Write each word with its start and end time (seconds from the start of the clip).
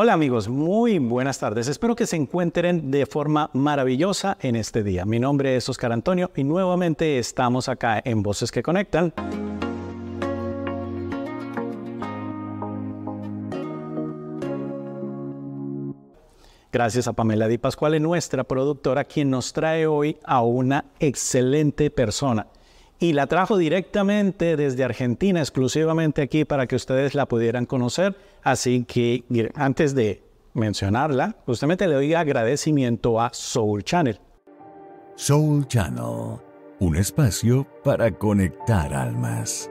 Hola 0.00 0.12
amigos, 0.12 0.46
muy 0.48 1.00
buenas 1.00 1.40
tardes. 1.40 1.66
Espero 1.66 1.96
que 1.96 2.06
se 2.06 2.14
encuentren 2.14 2.92
de 2.92 3.04
forma 3.04 3.50
maravillosa 3.52 4.38
en 4.40 4.54
este 4.54 4.84
día. 4.84 5.04
Mi 5.04 5.18
nombre 5.18 5.56
es 5.56 5.68
Oscar 5.68 5.90
Antonio 5.90 6.30
y 6.36 6.44
nuevamente 6.44 7.18
estamos 7.18 7.68
acá 7.68 8.00
en 8.04 8.22
Voces 8.22 8.52
que 8.52 8.62
Conectan. 8.62 9.12
Gracias 16.70 17.08
a 17.08 17.12
Pamela 17.12 17.48
Di 17.48 17.58
Pascuale, 17.58 17.98
nuestra 17.98 18.44
productora, 18.44 19.02
quien 19.02 19.30
nos 19.30 19.52
trae 19.52 19.88
hoy 19.88 20.16
a 20.22 20.42
una 20.42 20.84
excelente 21.00 21.90
persona. 21.90 22.46
Y 23.00 23.14
la 23.14 23.26
trajo 23.26 23.56
directamente 23.56 24.56
desde 24.56 24.84
Argentina, 24.84 25.40
exclusivamente 25.40 26.22
aquí 26.22 26.44
para 26.44 26.68
que 26.68 26.76
ustedes 26.76 27.16
la 27.16 27.26
pudieran 27.26 27.66
conocer. 27.66 28.14
Así 28.42 28.84
que 28.84 29.24
antes 29.54 29.94
de 29.94 30.22
mencionarla, 30.54 31.36
justamente 31.46 31.86
le 31.86 31.94
doy 31.94 32.14
agradecimiento 32.14 33.20
a 33.20 33.30
Soul 33.32 33.84
Channel. 33.84 34.20
Soul 35.14 35.66
Channel, 35.66 36.38
un 36.80 36.96
espacio 36.96 37.66
para 37.82 38.10
conectar 38.10 38.94
almas. 38.94 39.70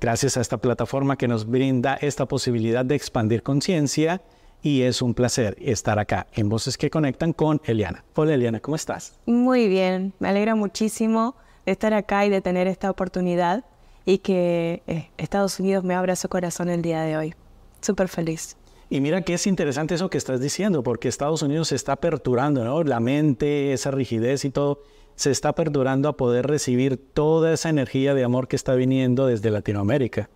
Gracias 0.00 0.36
a 0.36 0.40
esta 0.40 0.58
plataforma 0.58 1.16
que 1.16 1.28
nos 1.28 1.46
brinda 1.46 1.94
esta 1.94 2.26
posibilidad 2.26 2.84
de 2.84 2.94
expandir 2.94 3.42
conciencia 3.42 4.22
y 4.62 4.82
es 4.82 5.00
un 5.00 5.14
placer 5.14 5.56
estar 5.60 5.98
acá 5.98 6.26
en 6.34 6.48
Voces 6.48 6.76
que 6.76 6.90
Conectan 6.90 7.32
con 7.32 7.60
Eliana. 7.64 8.04
Hola 8.14 8.34
Eliana, 8.34 8.60
¿cómo 8.60 8.76
estás? 8.76 9.18
Muy 9.26 9.68
bien, 9.68 10.12
me 10.18 10.28
alegra 10.28 10.54
muchísimo 10.54 11.36
de 11.64 11.72
estar 11.72 11.94
acá 11.94 12.26
y 12.26 12.30
de 12.30 12.40
tener 12.40 12.66
esta 12.66 12.90
oportunidad 12.90 13.64
y 14.04 14.18
que 14.18 14.82
eh, 14.86 15.10
Estados 15.18 15.58
Unidos 15.60 15.84
me 15.84 15.94
abra 15.94 16.14
su 16.16 16.28
corazón 16.28 16.68
el 16.68 16.82
día 16.82 17.02
de 17.02 17.16
hoy. 17.16 17.34
Súper 17.80 18.08
feliz. 18.08 18.56
Y 18.88 19.00
mira 19.00 19.22
que 19.22 19.34
es 19.34 19.46
interesante 19.46 19.94
eso 19.94 20.10
que 20.10 20.18
estás 20.18 20.40
diciendo, 20.40 20.82
porque 20.82 21.08
Estados 21.08 21.42
Unidos 21.42 21.68
se 21.68 21.74
está 21.74 21.92
aperturando, 21.92 22.64
¿no? 22.64 22.84
La 22.84 23.00
mente, 23.00 23.72
esa 23.72 23.90
rigidez 23.90 24.44
y 24.44 24.50
todo, 24.50 24.80
se 25.16 25.30
está 25.30 25.48
aperturando 25.50 26.08
a 26.08 26.16
poder 26.16 26.46
recibir 26.46 26.96
toda 26.96 27.52
esa 27.52 27.68
energía 27.68 28.14
de 28.14 28.22
amor 28.22 28.46
que 28.46 28.54
está 28.54 28.74
viniendo 28.74 29.26
desde 29.26 29.50
Latinoamérica. 29.50 30.28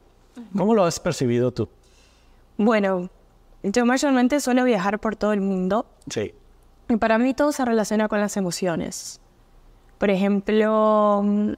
¿Cómo 0.56 0.74
lo 0.74 0.84
has 0.84 0.98
percibido 0.98 1.52
tú? 1.52 1.68
Bueno, 2.56 3.08
yo 3.62 3.86
mayormente 3.86 4.40
suelo 4.40 4.64
viajar 4.64 4.98
por 4.98 5.16
todo 5.16 5.32
el 5.32 5.40
mundo. 5.40 5.86
Sí. 6.08 6.34
Y 6.88 6.96
para 6.96 7.18
mí 7.18 7.34
todo 7.34 7.52
se 7.52 7.64
relaciona 7.64 8.08
con 8.08 8.20
las 8.20 8.36
emociones. 8.36 9.20
Por 9.98 10.10
ejemplo, 10.10 11.22
mm, 11.22 11.52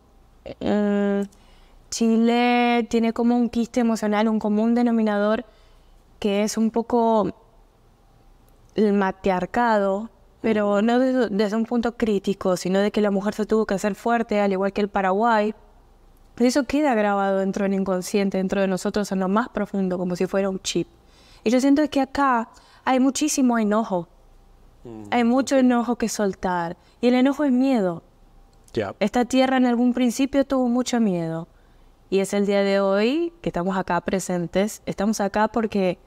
mm, 0.61 1.22
Chile 1.91 2.86
tiene 2.91 3.12
como 3.12 3.36
un 3.36 3.48
quiste 3.48 3.80
emocional, 3.80 4.28
un 4.28 4.39
común 4.39 4.74
denominador 4.74 5.44
que 6.22 6.44
es 6.44 6.56
un 6.56 6.70
poco 6.70 7.32
el 8.76 8.92
matriarcado, 8.92 10.08
pero 10.40 10.80
no 10.80 11.00
desde, 11.00 11.56
un 11.56 11.64
punto 11.64 11.96
crítico, 11.96 12.56
sino 12.56 12.78
de 12.78 12.92
que 12.92 13.00
la 13.00 13.10
mujer 13.10 13.34
se 13.34 13.44
tuvo 13.44 13.66
que 13.66 13.74
hacer 13.74 13.96
fuerte, 13.96 14.38
al 14.38 14.52
igual 14.52 14.72
que 14.72 14.82
el 14.82 14.88
Paraguay. 14.88 15.52
Eso 16.36 16.62
queda 16.62 16.94
grabado 16.94 17.40
dentro 17.40 17.64
del 17.64 17.74
inconsciente, 17.74 18.38
dentro 18.38 18.60
de 18.60 18.68
nosotros 18.68 19.10
en 19.10 19.18
lo 19.18 19.26
más 19.26 19.48
profundo, 19.48 19.98
como 19.98 20.14
si 20.14 20.26
fuera 20.26 20.48
un 20.48 20.60
chip. 20.60 20.86
Y 21.42 21.50
yo 21.50 21.60
siento 21.60 21.82
que 21.90 22.00
acá 22.00 22.50
hay 22.84 23.00
muchísimo 23.00 23.58
enojo. 23.58 24.06
Mm, 24.84 25.02
hay 25.10 25.24
mucho 25.24 25.56
enojo 25.56 25.96
que 25.96 26.08
soltar. 26.08 26.76
Y 27.00 27.08
el 27.08 27.14
enojo 27.14 27.42
es 27.42 27.50
miedo. 27.50 28.04
Esta 29.00 29.24
tierra 29.24 29.56
en 29.56 29.66
algún 29.66 29.92
principio 29.92 30.46
tuvo 30.46 30.68
mucho 30.68 31.00
miedo. 31.00 31.48
Y 32.10 32.20
es 32.20 32.34
el 32.34 32.44
día 32.44 32.62
de 32.62 32.78
hoy 32.78 33.32
que 33.40 33.48
estamos 33.48 33.76
acá 33.76 34.00
presentes. 34.02 34.82
Estamos 34.86 35.18
acá 35.20 35.48
porque 35.48 35.98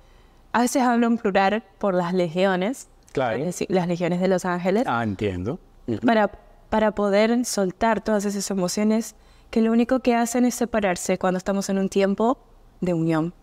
a 0.56 0.62
veces 0.62 0.84
hablo 0.84 1.08
en 1.08 1.18
plural 1.18 1.64
por 1.80 1.94
las 1.94 2.14
legiones. 2.14 2.88
Claro. 3.12 3.44
Las 3.68 3.88
legiones 3.90 4.22
de 4.22 4.30
los 4.30 4.46
ángeles. 4.46 4.86
Ah, 4.88 5.04
entiendo. 5.04 5.60
Para, 6.06 6.32
para 6.70 6.96
poder 6.96 7.44
soltar 7.44 8.02
todas 8.02 8.24
esas 8.24 8.50
emociones 8.52 9.16
que 9.50 9.60
lo 9.60 9.74
único 9.74 10.00
que 10.00 10.16
hacen 10.16 10.46
es 10.46 10.56
separarse 10.56 11.18
cuando 11.18 11.40
estamos 11.40 11.68
en 11.68 11.78
un 11.78 11.90
tiempo 11.90 12.38
de 12.80 12.94
unión. 12.94 13.34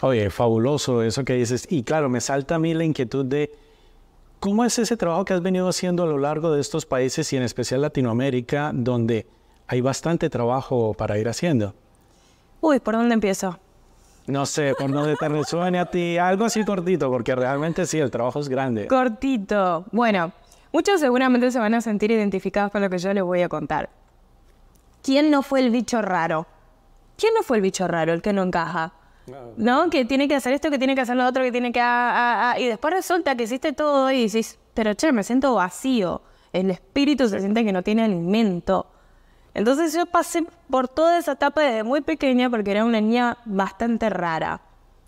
Oye, 0.00 0.30
fabuloso 0.30 1.02
eso 1.02 1.26
que 1.26 1.34
dices. 1.34 1.66
Y 1.68 1.82
claro, 1.82 2.08
me 2.08 2.22
salta 2.22 2.54
a 2.54 2.58
mí 2.58 2.72
la 2.72 2.84
inquietud 2.84 3.26
de 3.26 3.52
cómo 4.40 4.64
es 4.64 4.78
ese 4.78 4.96
trabajo 4.96 5.26
que 5.26 5.34
has 5.34 5.42
venido 5.42 5.68
haciendo 5.68 6.04
a 6.04 6.06
lo 6.06 6.16
largo 6.16 6.50
de 6.52 6.62
estos 6.62 6.86
países 6.86 7.30
y 7.34 7.36
en 7.36 7.42
especial 7.42 7.82
Latinoamérica, 7.82 8.70
donde 8.72 9.26
hay 9.66 9.82
bastante 9.82 10.30
trabajo 10.30 10.94
para 10.94 11.18
ir 11.18 11.28
haciendo. 11.28 11.74
Uy, 12.62 12.80
¿por 12.80 12.94
dónde 12.94 13.12
empiezo? 13.12 13.58
No 14.28 14.44
sé, 14.44 14.74
por 14.78 14.92
dónde 14.92 15.16
te 15.16 15.28
resuene 15.28 15.78
a 15.78 15.86
ti. 15.86 16.18
Algo 16.18 16.44
así 16.44 16.64
cortito, 16.64 17.10
porque 17.10 17.34
realmente 17.34 17.86
sí, 17.86 17.98
el 17.98 18.10
trabajo 18.10 18.40
es 18.40 18.48
grande. 18.48 18.86
Cortito. 18.86 19.86
Bueno, 19.90 20.32
muchos 20.70 21.00
seguramente 21.00 21.50
se 21.50 21.58
van 21.58 21.72
a 21.72 21.80
sentir 21.80 22.10
identificados 22.10 22.70
con 22.70 22.82
lo 22.82 22.90
que 22.90 22.98
yo 22.98 23.12
les 23.14 23.24
voy 23.24 23.40
a 23.40 23.48
contar. 23.48 23.88
¿Quién 25.02 25.30
no 25.30 25.42
fue 25.42 25.60
el 25.60 25.70
bicho 25.70 26.02
raro? 26.02 26.46
¿Quién 27.16 27.32
no 27.34 27.42
fue 27.42 27.56
el 27.56 27.62
bicho 27.62 27.88
raro, 27.88 28.12
el 28.12 28.20
que 28.20 28.34
no 28.34 28.42
encaja? 28.42 28.92
¿No? 29.56 29.88
Que 29.88 30.04
tiene 30.04 30.28
que 30.28 30.34
hacer 30.34 30.52
esto, 30.52 30.70
que 30.70 30.78
tiene 30.78 30.94
que 30.94 31.00
hacer 31.00 31.16
lo 31.16 31.26
otro, 31.26 31.42
que 31.42 31.52
tiene 31.52 31.72
que... 31.72 31.80
y 32.58 32.66
después 32.66 32.92
resulta 32.92 33.34
que 33.34 33.44
hiciste 33.44 33.72
todo 33.72 34.10
y 34.10 34.22
dices, 34.22 34.58
pero 34.74 34.92
che, 34.94 35.10
me 35.10 35.22
siento 35.22 35.54
vacío. 35.54 36.20
El 36.52 36.70
espíritu 36.70 37.28
se 37.28 37.40
siente 37.40 37.64
que 37.64 37.72
no 37.72 37.82
tiene 37.82 38.04
alimento. 38.04 38.86
Entonces 39.54 39.92
yo 39.94 40.06
pasé 40.06 40.44
por 40.70 40.88
toda 40.88 41.18
esa 41.18 41.32
etapa 41.32 41.62
desde 41.62 41.82
muy 41.82 42.00
pequeña 42.00 42.50
porque 42.50 42.70
era 42.70 42.84
una 42.84 43.00
niña 43.00 43.38
bastante 43.44 44.10
rara. 44.10 44.60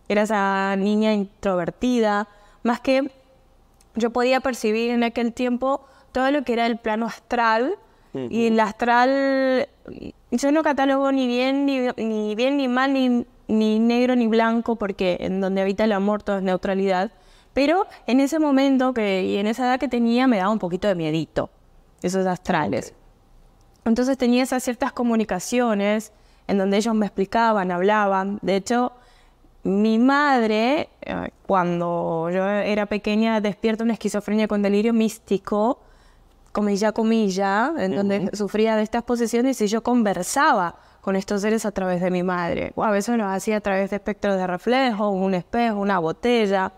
Era 0.08 0.22
esa 0.22 0.74
niña 0.76 1.12
introvertida, 1.12 2.28
más 2.62 2.80
que 2.80 3.12
yo 3.94 4.10
podía 4.10 4.40
percibir 4.40 4.90
en 4.90 5.04
aquel 5.04 5.32
tiempo 5.32 5.84
todo 6.12 6.30
lo 6.30 6.42
que 6.42 6.52
era 6.54 6.66
el 6.66 6.78
plano 6.78 7.06
astral. 7.06 7.76
Y 8.12 8.46
el 8.46 8.58
astral, 8.58 9.68
yo 10.32 10.50
no 10.50 10.64
catalogo 10.64 11.12
ni 11.12 11.28
bien 11.28 11.64
ni, 11.64 11.86
ni 11.96 12.34
bien 12.34 12.56
ni 12.56 12.66
mal 12.66 12.92
ni 12.92 13.24
ni 13.50 13.78
negro 13.78 14.16
ni 14.16 14.28
blanco, 14.28 14.76
porque 14.76 15.18
en 15.20 15.40
donde 15.40 15.60
habita 15.60 15.84
el 15.84 15.92
amor 15.92 16.22
todo 16.22 16.38
es 16.38 16.42
neutralidad. 16.42 17.10
Pero 17.52 17.86
en 18.06 18.20
ese 18.20 18.38
momento 18.38 18.94
que, 18.94 19.24
y 19.24 19.36
en 19.36 19.46
esa 19.46 19.64
edad 19.66 19.80
que 19.80 19.88
tenía 19.88 20.26
me 20.26 20.38
daba 20.38 20.50
un 20.50 20.58
poquito 20.58 20.88
de 20.88 20.94
miedito, 20.94 21.50
esos 22.00 22.26
astrales. 22.26 22.94
Entonces 23.90 24.16
tenía 24.16 24.44
esas 24.44 24.62
ciertas 24.62 24.92
comunicaciones 24.92 26.12
en 26.46 26.58
donde 26.58 26.76
ellos 26.76 26.94
me 26.94 27.06
explicaban, 27.06 27.72
hablaban. 27.72 28.38
De 28.40 28.54
hecho, 28.54 28.92
mi 29.64 29.98
madre, 29.98 30.90
eh, 31.02 31.30
cuando 31.44 32.30
yo 32.32 32.46
era 32.46 32.86
pequeña, 32.86 33.40
despierta 33.40 33.82
una 33.82 33.94
esquizofrenia 33.94 34.46
con 34.46 34.62
delirio 34.62 34.92
místico, 34.92 35.80
comilla, 36.52 36.92
comilla, 36.92 37.72
en 37.78 37.96
donde 37.96 38.30
sufría 38.32 38.76
de 38.76 38.84
estas 38.84 39.02
posesiones 39.02 39.60
y 39.60 39.66
yo 39.66 39.82
conversaba 39.82 40.76
con 41.00 41.16
estos 41.16 41.42
seres 41.42 41.66
a 41.66 41.72
través 41.72 42.00
de 42.00 42.12
mi 42.12 42.22
madre. 42.22 42.72
O 42.76 42.84
a 42.84 42.92
veces 42.92 43.16
lo 43.16 43.26
hacía 43.26 43.56
a 43.56 43.60
través 43.60 43.90
de 43.90 43.96
espectros 43.96 44.36
de 44.36 44.46
reflejo, 44.46 45.10
un 45.10 45.34
espejo, 45.34 45.80
una 45.80 45.98
botella. 45.98 46.72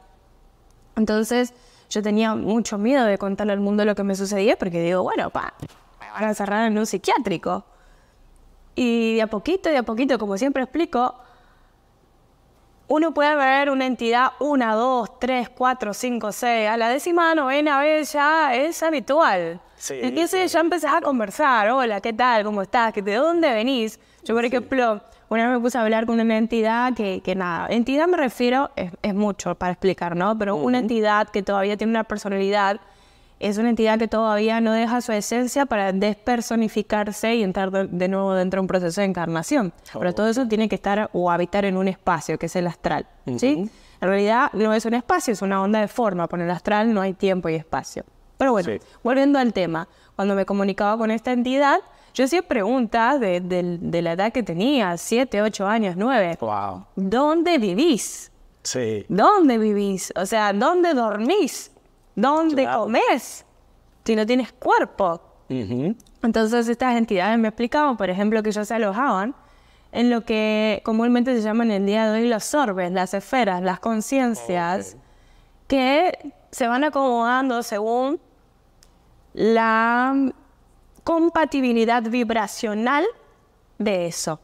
Entonces 0.97 1.53
yo 1.91 2.01
tenía 2.03 2.35
mucho 2.35 2.79
miedo 2.79 3.05
de 3.05 3.19
contarle 3.19 3.53
al 3.53 3.61
mundo 3.61 3.85
lo 3.85 3.95
que 3.95 4.03
me 4.03 4.15
sucedía 4.15 4.57
porque 4.57 4.83
digo, 4.83 5.03
bueno, 5.03 5.29
pa, 5.29 5.53
van 6.13 6.25
a 6.25 6.35
cerrar 6.35 6.67
en 6.67 6.79
un 6.79 6.87
psiquiátrico. 6.87 7.65
Y 8.75 9.17
de 9.17 9.23
a 9.23 9.27
poquito, 9.27 9.69
de 9.69 9.79
a 9.79 9.83
poquito, 9.83 10.19
como 10.19 10.39
siempre 10.39 10.63
explico, 10.63 11.15
uno 12.89 13.15
puede 13.15 13.35
ver 13.37 13.71
una 13.71 13.87
entidad 13.87 14.33
una, 14.39 14.75
dos, 14.75 15.19
tres, 15.19 15.49
cuatro, 15.49 15.95
cinco, 15.95 16.33
seis. 16.33 16.69
A 16.69 16.77
la 16.77 16.89
décima, 16.89 17.35
novena 17.35 17.81
vez 17.81 18.13
ya 18.13 18.55
es 18.55 18.83
habitual. 18.83 19.61
Sí, 19.77 19.99
Entonces 20.01 20.53
ya 20.53 20.61
empezás 20.61 20.95
a 20.95 21.01
conversar. 21.01 21.71
Hola, 21.71 22.01
¿qué 22.01 22.13
tal? 22.13 22.45
¿Cómo 22.45 22.63
estás? 22.63 22.95
¿De 22.95 23.15
dónde 23.15 23.53
venís? 23.53 23.99
Yo, 24.25 24.35
por 24.35 24.45
ejemplo, 24.45 25.01
una 25.33 25.49
vez 25.49 25.57
me 25.57 25.61
puse 25.63 25.79
a 25.79 25.81
hablar 25.81 26.05
con 26.05 26.21
una 26.21 26.37
entidad 26.37 26.93
que, 26.93 27.23
que 27.25 27.35
nada, 27.35 27.67
entidad 27.71 28.07
me 28.07 28.19
refiero, 28.19 28.71
es, 28.77 29.15
mucho 29.15 29.55
para 29.55 29.73
explicar, 29.73 30.15
¿no? 30.15 30.37
Pero 30.37 30.57
una 30.57 30.79
entidad 30.79 31.29
que 31.29 31.43
todavía 31.43 31.77
tiene 31.79 31.91
una 31.91 32.05
personalidad, 32.05 32.81
es 33.43 33.59
una 33.59 33.71
entidad 33.71 33.99
que 33.99 34.09
todavía 34.09 34.61
no 34.61 34.73
deja 34.73 35.01
su 35.01 35.13
esencia 35.13 35.67
para 35.67 35.93
despersonificarse 35.93 37.35
y 37.35 37.43
entrar 37.43 37.71
de, 37.71 38.09
nuevo 38.09 38.35
dentro 38.35 38.59
de 38.59 38.61
un 38.63 38.67
proceso 38.69 39.01
de 39.01 39.07
encarnación. 39.07 39.73
Pero 39.93 40.15
todo 40.15 40.29
eso 40.29 40.47
tiene 40.47 40.69
que 40.69 40.77
estar 40.77 41.11
o 41.13 41.31
habitar 41.31 41.65
en 41.65 41.77
un 41.77 41.89
espacio, 41.89 42.39
que 42.39 42.47
es 42.47 42.57
el 42.57 42.67
astral, 42.67 43.07
¿sí? 43.37 43.71
En 44.01 44.09
realidad 44.09 44.51
no 44.53 44.73
es 44.75 44.85
un 44.85 44.95
espacio, 44.95 45.33
es 45.33 45.43
una 45.43 45.63
onda 45.63 45.81
de 45.81 45.89
forma. 45.89 46.27
Por 46.27 46.41
el 46.41 46.51
astral 46.51 46.93
no 46.93 47.01
hay 47.01 47.15
tiempo 47.15 47.49
y 47.49 47.55
espacio. 47.55 48.05
Pero 48.37 48.53
bueno, 48.53 48.81
volviendo 49.05 49.39
al 49.39 49.53
tema, 49.53 49.89
cuando 50.17 50.35
me 50.35 50.45
comunicaba 50.45 50.99
con 50.99 51.11
esta 51.11 51.33
entidad, 51.33 51.79
yo 52.15 52.25
hacía 52.25 52.43
preguntas 52.43 53.21
de, 53.21 54.01
la 54.03 54.13
edad 54.13 54.33
que 54.33 54.43
tenía, 54.43 54.97
siete, 54.97 55.41
ocho 55.41 55.67
años, 55.67 55.95
nueve. 55.97 56.37
Wow. 56.41 56.85
¿Dónde 56.97 57.59
vivís? 57.59 58.31
Sí. 58.63 59.05
¿Dónde 59.09 59.59
vivís? 59.59 60.13
O 60.17 60.27
sea, 60.27 60.53
¿dónde 60.53 60.95
dormís? 60.95 61.72
¿Dónde 62.15 62.67
comes? 62.67 63.45
Si 64.05 64.17
no 64.17 64.27
tienes 64.27 64.53
cuerpo. 64.53 65.21
Entonces 66.23 66.69
estas 66.69 66.97
entidades 66.97 67.39
me 67.39 67.49
explicaban, 67.49 67.97
por 67.97 68.09
ejemplo, 68.09 68.43
que 68.43 68.51
ellos 68.51 68.67
se 68.67 68.75
alojaban 68.75 69.35
en 69.93 70.09
lo 70.09 70.23
que 70.23 70.81
comúnmente 70.85 71.35
se 71.37 71.43
llaman 71.43 71.71
el 71.71 71.85
día 71.85 72.11
de 72.11 72.23
hoy 72.23 72.29
los 72.29 72.55
orbes, 72.55 72.91
las 72.91 73.13
esferas, 73.13 73.63
las 73.63 73.79
conciencias, 73.79 74.97
que 75.69 76.33
se 76.51 76.67
van 76.67 76.85
acomodando 76.85 77.63
según 77.63 78.19
la 79.35 80.33
compatibilidad 81.05 82.03
vibracional 82.03 83.05
de 83.79 84.07
eso. 84.07 84.41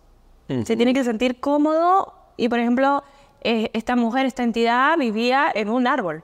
Se 0.64 0.76
tiene 0.76 0.94
que 0.94 1.04
sentir 1.04 1.40
cómodo 1.40 2.14
y, 2.38 2.48
por 2.48 2.58
ejemplo, 2.58 3.02
eh, 3.42 3.70
esta 3.74 3.96
mujer, 3.96 4.24
esta 4.24 4.42
entidad 4.42 4.96
vivía 4.96 5.50
en 5.54 5.68
un 5.68 5.86
árbol. 5.86 6.22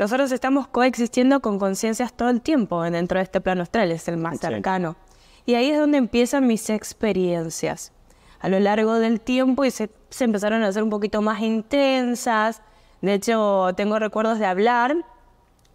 Nosotros 0.00 0.32
estamos 0.32 0.66
coexistiendo 0.66 1.40
con 1.40 1.58
conciencias 1.58 2.14
todo 2.14 2.30
el 2.30 2.40
tiempo 2.40 2.82
dentro 2.84 3.18
de 3.18 3.22
este 3.22 3.42
plano 3.42 3.60
astral, 3.60 3.92
es 3.92 4.08
el 4.08 4.16
más 4.16 4.40
cercano. 4.40 4.96
Y 5.44 5.56
ahí 5.56 5.68
es 5.70 5.78
donde 5.78 5.98
empiezan 5.98 6.46
mis 6.46 6.70
experiencias. 6.70 7.92
A 8.40 8.48
lo 8.48 8.58
largo 8.60 8.94
del 8.94 9.20
tiempo 9.20 9.62
y 9.66 9.70
se, 9.70 9.90
se 10.08 10.24
empezaron 10.24 10.62
a 10.62 10.68
hacer 10.68 10.82
un 10.82 10.88
poquito 10.88 11.20
más 11.20 11.42
intensas. 11.42 12.62
De 13.02 13.12
hecho, 13.12 13.74
tengo 13.76 13.98
recuerdos 13.98 14.38
de 14.38 14.46
hablar 14.46 14.96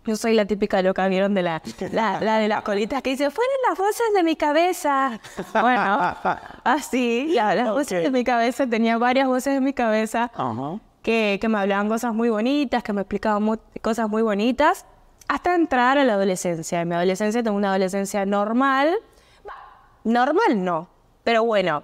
yo 0.08 0.16
soy 0.16 0.36
la 0.36 0.46
típica 0.46 0.84
loca, 0.84 1.08
¿vieron? 1.08 1.34
De 1.34 1.42
la, 1.42 1.64
la, 1.92 2.38
de 2.38 2.48
las 2.48 2.62
colitas 2.62 3.02
que 3.02 3.12
dice, 3.12 3.32
fueron 3.32 3.56
las 3.68 3.78
voces 3.78 4.06
de 4.14 4.22
mi 4.22 4.36
cabeza. 4.36 5.20
Bueno, 5.52 6.16
así, 6.64 7.32
ya, 7.34 7.56
las 7.56 7.72
voces 7.72 8.04
de 8.04 8.12
mi 8.12 8.24
cabeza, 8.24 8.68
tenía 8.68 9.00
varias 9.00 9.28
voces 9.28 9.58
en 9.58 9.64
mi 9.64 9.74
cabeza 9.74 10.32
que, 11.06 11.40
me 11.48 11.60
hablaban 11.60 11.88
cosas 11.88 12.16
muy 12.16 12.30
bonitas, 12.30 12.82
que 12.82 12.92
me 12.92 13.02
explicaban 13.02 13.60
cosas 13.82 14.10
muy 14.10 14.24
bonitas, 14.24 14.88
hasta 15.28 15.54
entrar 15.54 16.00
a 16.00 16.04
la 16.04 16.14
adolescencia. 16.14 16.82
En 16.82 16.90
mi 16.90 16.96
adolescencia 16.96 17.44
tengo 17.44 17.56
una 17.56 17.70
adolescencia 17.70 18.26
normal. 18.26 18.96
Normal 20.04 20.64
no, 20.64 20.90
pero 21.24 21.44
bueno. 21.44 21.84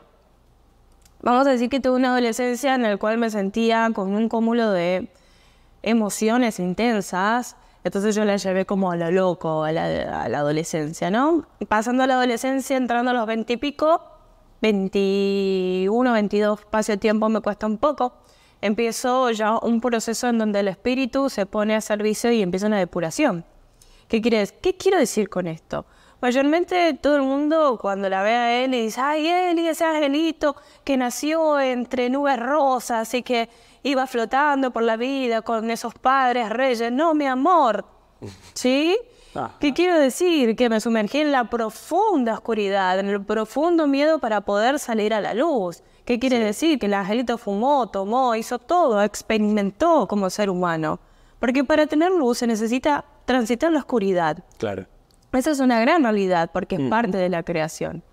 Vamos 1.21 1.45
a 1.45 1.51
decir 1.51 1.69
que 1.69 1.79
tuve 1.79 1.97
una 1.97 2.09
adolescencia 2.09 2.73
en 2.73 2.81
la 2.81 2.97
cual 2.97 3.19
me 3.19 3.29
sentía 3.29 3.91
con 3.93 4.15
un 4.15 4.27
cúmulo 4.27 4.71
de 4.71 5.11
emociones 5.83 6.59
intensas, 6.59 7.55
entonces 7.83 8.15
yo 8.15 8.25
la 8.25 8.37
llevé 8.37 8.65
como 8.65 8.91
a 8.91 8.95
lo 8.95 9.11
loco, 9.11 9.63
a 9.63 9.71
la, 9.71 10.23
adolescencia, 10.23 11.11
¿no? 11.11 11.45
Pasando 11.67 12.03
a 12.03 12.07
la 12.07 12.15
adolescencia, 12.15 12.75
entrando 12.75 13.11
a 13.11 13.13
los 13.13 13.27
20 13.27 13.53
y 13.53 13.57
pico, 13.57 14.01
21, 14.63 16.11
22 16.11 16.59
espacio 16.59 16.95
de 16.95 16.97
tiempo 16.97 17.29
me 17.29 17.41
cuesta 17.41 17.67
un 17.67 17.77
poco. 17.77 18.20
Empiezo 18.61 19.31
ya 19.31 19.57
un 19.57 19.81
proceso 19.81 20.27
en 20.27 20.37
donde 20.37 20.59
el 20.59 20.67
espíritu 20.67 21.29
se 21.29 21.45
pone 21.45 21.75
a 21.75 21.81
servicio 21.81 22.31
y 22.31 22.41
empieza 22.41 22.67
una 22.67 22.77
depuración. 22.77 23.43
¿Qué, 24.07 24.21
quieres? 24.21 24.51
¿Qué 24.51 24.77
quiero 24.77 24.97
decir 24.97 25.29
con 25.29 25.47
esto? 25.47 25.85
Mayormente 26.21 26.93
todo 27.01 27.15
el 27.15 27.23
mundo 27.23 27.79
cuando 27.81 28.07
la 28.07 28.21
ve 28.21 28.35
a 28.35 28.63
él 28.63 28.75
y 28.75 28.81
dice, 28.83 29.01
ay, 29.01 29.27
él 29.27 29.57
y 29.57 29.67
ese 29.67 29.83
angelito 29.83 30.55
que 30.83 30.95
nació 30.95 31.59
entre 31.59 32.11
nubes 32.11 32.39
rosas 32.39 33.11
y 33.15 33.23
que 33.23 33.49
iba 33.81 34.05
flotando 34.05 34.69
por 34.69 34.83
la 34.83 34.97
vida 34.97 35.41
con 35.41 35.71
esos 35.71 35.95
padres 35.95 36.49
reyes. 36.49 36.91
No, 36.91 37.15
mi 37.15 37.25
amor. 37.25 37.85
¿Sí? 38.53 38.95
¿Qué 39.59 39.73
quiero 39.73 39.97
decir? 39.97 40.55
Que 40.55 40.69
me 40.69 40.79
sumergí 40.79 41.19
en 41.19 41.31
la 41.31 41.45
profunda 41.45 42.33
oscuridad, 42.33 42.99
en 42.99 43.07
el 43.07 43.23
profundo 43.23 43.87
miedo 43.87 44.19
para 44.19 44.41
poder 44.41 44.77
salir 44.77 45.13
a 45.13 45.21
la 45.21 45.33
luz. 45.33 45.81
¿Qué 46.05 46.19
quiere 46.19 46.39
decir? 46.39 46.79
Que 46.79 46.87
el 46.87 46.93
angelito 46.93 47.37
fumó, 47.37 47.89
tomó, 47.89 48.35
hizo 48.35 48.59
todo, 48.59 49.01
experimentó 49.03 50.07
como 50.07 50.29
ser 50.29 50.49
humano. 50.49 50.99
Porque 51.39 51.63
para 51.63 51.87
tener 51.87 52.11
luz 52.11 52.39
se 52.39 52.47
necesita 52.47 53.05
transitar 53.25 53.71
la 53.71 53.79
oscuridad. 53.79 54.43
Claro. 54.57 54.85
Esa 55.31 55.51
es 55.51 55.59
una 55.59 55.79
gran 55.79 56.03
realidad 56.03 56.49
porque 56.51 56.75
es 56.75 56.89
parte 56.89 57.17
de 57.17 57.29
la 57.29 57.43
creación. 57.43 58.03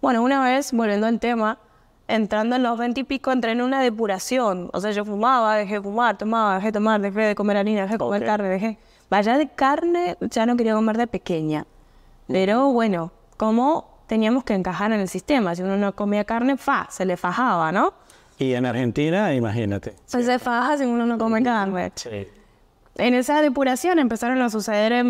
Bueno, 0.00 0.22
una 0.22 0.44
vez, 0.44 0.72
volviendo 0.72 1.06
al 1.06 1.18
tema, 1.18 1.58
entrando 2.06 2.56
en 2.56 2.62
los 2.62 2.78
veintipico, 2.78 3.32
entré 3.32 3.52
en 3.52 3.62
una 3.62 3.82
depuración. 3.82 4.70
O 4.72 4.80
sea, 4.80 4.92
yo 4.92 5.04
fumaba, 5.04 5.56
dejé 5.56 5.74
de 5.74 5.82
fumar, 5.82 6.16
tomaba, 6.16 6.54
dejé 6.54 6.66
de 6.68 6.72
tomar, 6.72 7.00
dejé 7.00 7.20
de 7.20 7.34
comer 7.34 7.56
harina, 7.56 7.82
dejé 7.82 7.94
de 7.94 7.98
comer 7.98 8.24
carne, 8.24 8.48
dejé... 8.48 8.78
Vaya 9.10 9.38
de 9.38 9.48
carne, 9.48 10.16
ya 10.20 10.44
no 10.44 10.56
quería 10.56 10.74
comer 10.74 10.98
de 10.98 11.06
pequeña. 11.06 11.66
Pero 12.26 12.70
bueno, 12.72 13.10
como 13.38 13.97
teníamos 14.08 14.42
que 14.42 14.54
encajar 14.54 14.90
en 14.92 15.00
el 15.00 15.08
sistema. 15.08 15.54
Si 15.54 15.62
uno 15.62 15.76
no 15.76 15.94
comía 15.94 16.24
carne, 16.24 16.56
fa, 16.56 16.88
se 16.90 17.04
le 17.04 17.16
fajaba, 17.16 17.70
¿no? 17.70 17.94
Y 18.38 18.54
en 18.54 18.66
Argentina, 18.66 19.32
imagínate. 19.34 19.94
Pues 20.10 20.26
se 20.26 20.38
faja 20.40 20.78
si 20.78 20.84
uno 20.84 21.06
no 21.06 21.18
come 21.18 21.42
carne. 21.42 21.92
Sí. 21.94 22.26
En 22.96 23.14
esa 23.14 23.40
depuración 23.42 24.00
empezaron 24.00 24.42
a 24.42 24.50
suceder 24.50 25.04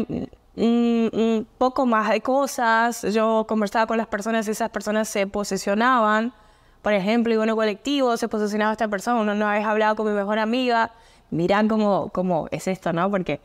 un 0.57 1.47
poco 1.57 1.87
más 1.87 2.11
de 2.11 2.21
cosas. 2.21 3.03
Yo 3.15 3.47
conversaba 3.49 3.87
con 3.87 3.97
las 3.97 4.07
personas 4.07 4.47
y 4.49 4.51
esas 4.51 4.69
personas 4.69 5.09
se 5.09 5.27
posesionaban 5.27 6.35
por 6.83 6.93
ejemplo, 6.93 7.35
y 7.35 7.37
bueno, 7.37 7.57
colectivo, 7.57 8.17
se 8.17 8.29
posicionaba 8.29 8.73
esta 8.73 8.89
persona, 8.89 9.21
uno 9.21 9.35
no 9.35 9.47
había 9.47 9.69
hablado 9.69 9.97
con 9.97 10.07
mi 10.07 10.13
mejor 10.13 10.39
amiga, 10.39 10.93
miran 11.31 11.69
cómo, 11.69 12.11
cómo 12.11 12.49
es 12.51 12.69
esto, 12.69 12.93
¿no? 12.93 13.11
Porque 13.11 13.41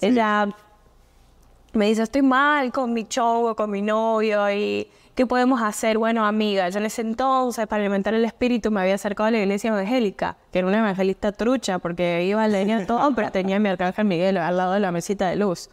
ella 0.00 0.48
me 1.76 1.86
dice, 1.86 2.02
estoy 2.02 2.22
mal 2.22 2.72
con 2.72 2.92
mi 2.92 3.04
show, 3.04 3.54
con 3.54 3.70
mi 3.70 3.82
novio, 3.82 4.50
y 4.50 4.88
¿qué 5.14 5.26
podemos 5.26 5.60
hacer? 5.62 5.98
Bueno, 5.98 6.24
amiga, 6.24 6.68
yo 6.68 6.78
en 6.78 6.86
ese 6.86 7.02
entonces, 7.02 7.66
para 7.66 7.82
alimentar 7.82 8.14
el 8.14 8.24
espíritu, 8.24 8.70
me 8.70 8.80
había 8.80 8.94
acercado 8.94 9.28
a 9.28 9.30
la 9.30 9.38
iglesia 9.38 9.68
evangélica, 9.68 10.36
que 10.52 10.58
era 10.60 10.68
una 10.68 10.78
evangelista 10.78 11.32
trucha, 11.32 11.78
porque 11.78 12.24
iba 12.24 12.42
a 12.42 12.48
leer 12.48 12.86
todo, 12.86 13.12
pero 13.16 13.30
tenía 13.30 13.56
a 13.56 13.58
mi 13.58 13.68
arcángel 13.68 14.04
Miguel 14.04 14.36
al 14.38 14.56
lado 14.56 14.72
de 14.72 14.80
la 14.80 14.92
mesita 14.92 15.28
de 15.28 15.36
luz. 15.36 15.70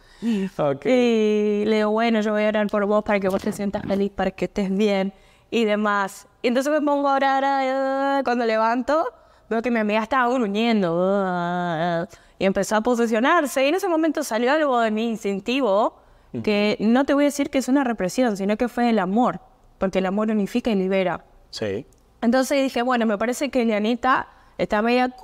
Y 0.90 1.64
le 1.66 1.76
digo, 1.76 1.90
bueno, 1.90 2.20
yo 2.20 2.32
voy 2.32 2.44
a 2.44 2.48
orar 2.48 2.66
por 2.68 2.84
vos 2.86 3.02
para 3.04 3.20
que 3.20 3.28
vos 3.28 3.42
te 3.42 3.52
sientas 3.52 3.82
feliz, 3.82 4.10
para 4.10 4.30
que 4.30 4.44
estés 4.46 4.74
bien 4.74 5.12
y 5.50 5.64
demás. 5.64 6.26
Y 6.42 6.48
entonces 6.48 6.72
me 6.72 6.80
pongo 6.80 7.08
a 7.08 7.14
orar, 7.14 7.44
ah, 7.46 8.20
cuando 8.24 8.44
levanto, 8.44 9.06
veo 9.48 9.62
que 9.62 9.70
mi 9.70 9.80
amiga 9.80 10.02
estaba 10.02 10.32
gruñendo 10.32 12.06
y 12.38 12.44
empezó 12.44 12.76
a 12.76 12.80
posicionarse. 12.80 13.64
Y 13.64 13.68
en 13.68 13.74
ese 13.74 13.88
momento 13.88 14.22
salió 14.24 14.52
algo 14.52 14.80
de 14.80 14.90
mi 14.90 15.08
instintivo 15.08 15.96
que 16.42 16.76
no 16.80 17.04
te 17.04 17.14
voy 17.14 17.24
a 17.24 17.26
decir 17.26 17.48
que 17.48 17.58
es 17.58 17.68
una 17.68 17.84
represión, 17.84 18.36
sino 18.36 18.56
que 18.56 18.68
fue 18.68 18.90
el 18.90 18.98
amor, 18.98 19.40
porque 19.78 20.00
el 20.00 20.06
amor 20.06 20.30
unifica 20.30 20.70
y 20.70 20.74
libera. 20.74 21.24
Sí. 21.50 21.86
Entonces 22.22 22.60
dije, 22.62 22.82
bueno, 22.82 23.06
me 23.06 23.16
parece 23.18 23.50
que 23.50 23.64
Lianita 23.64 24.28
está 24.58 24.82
media 24.82 25.14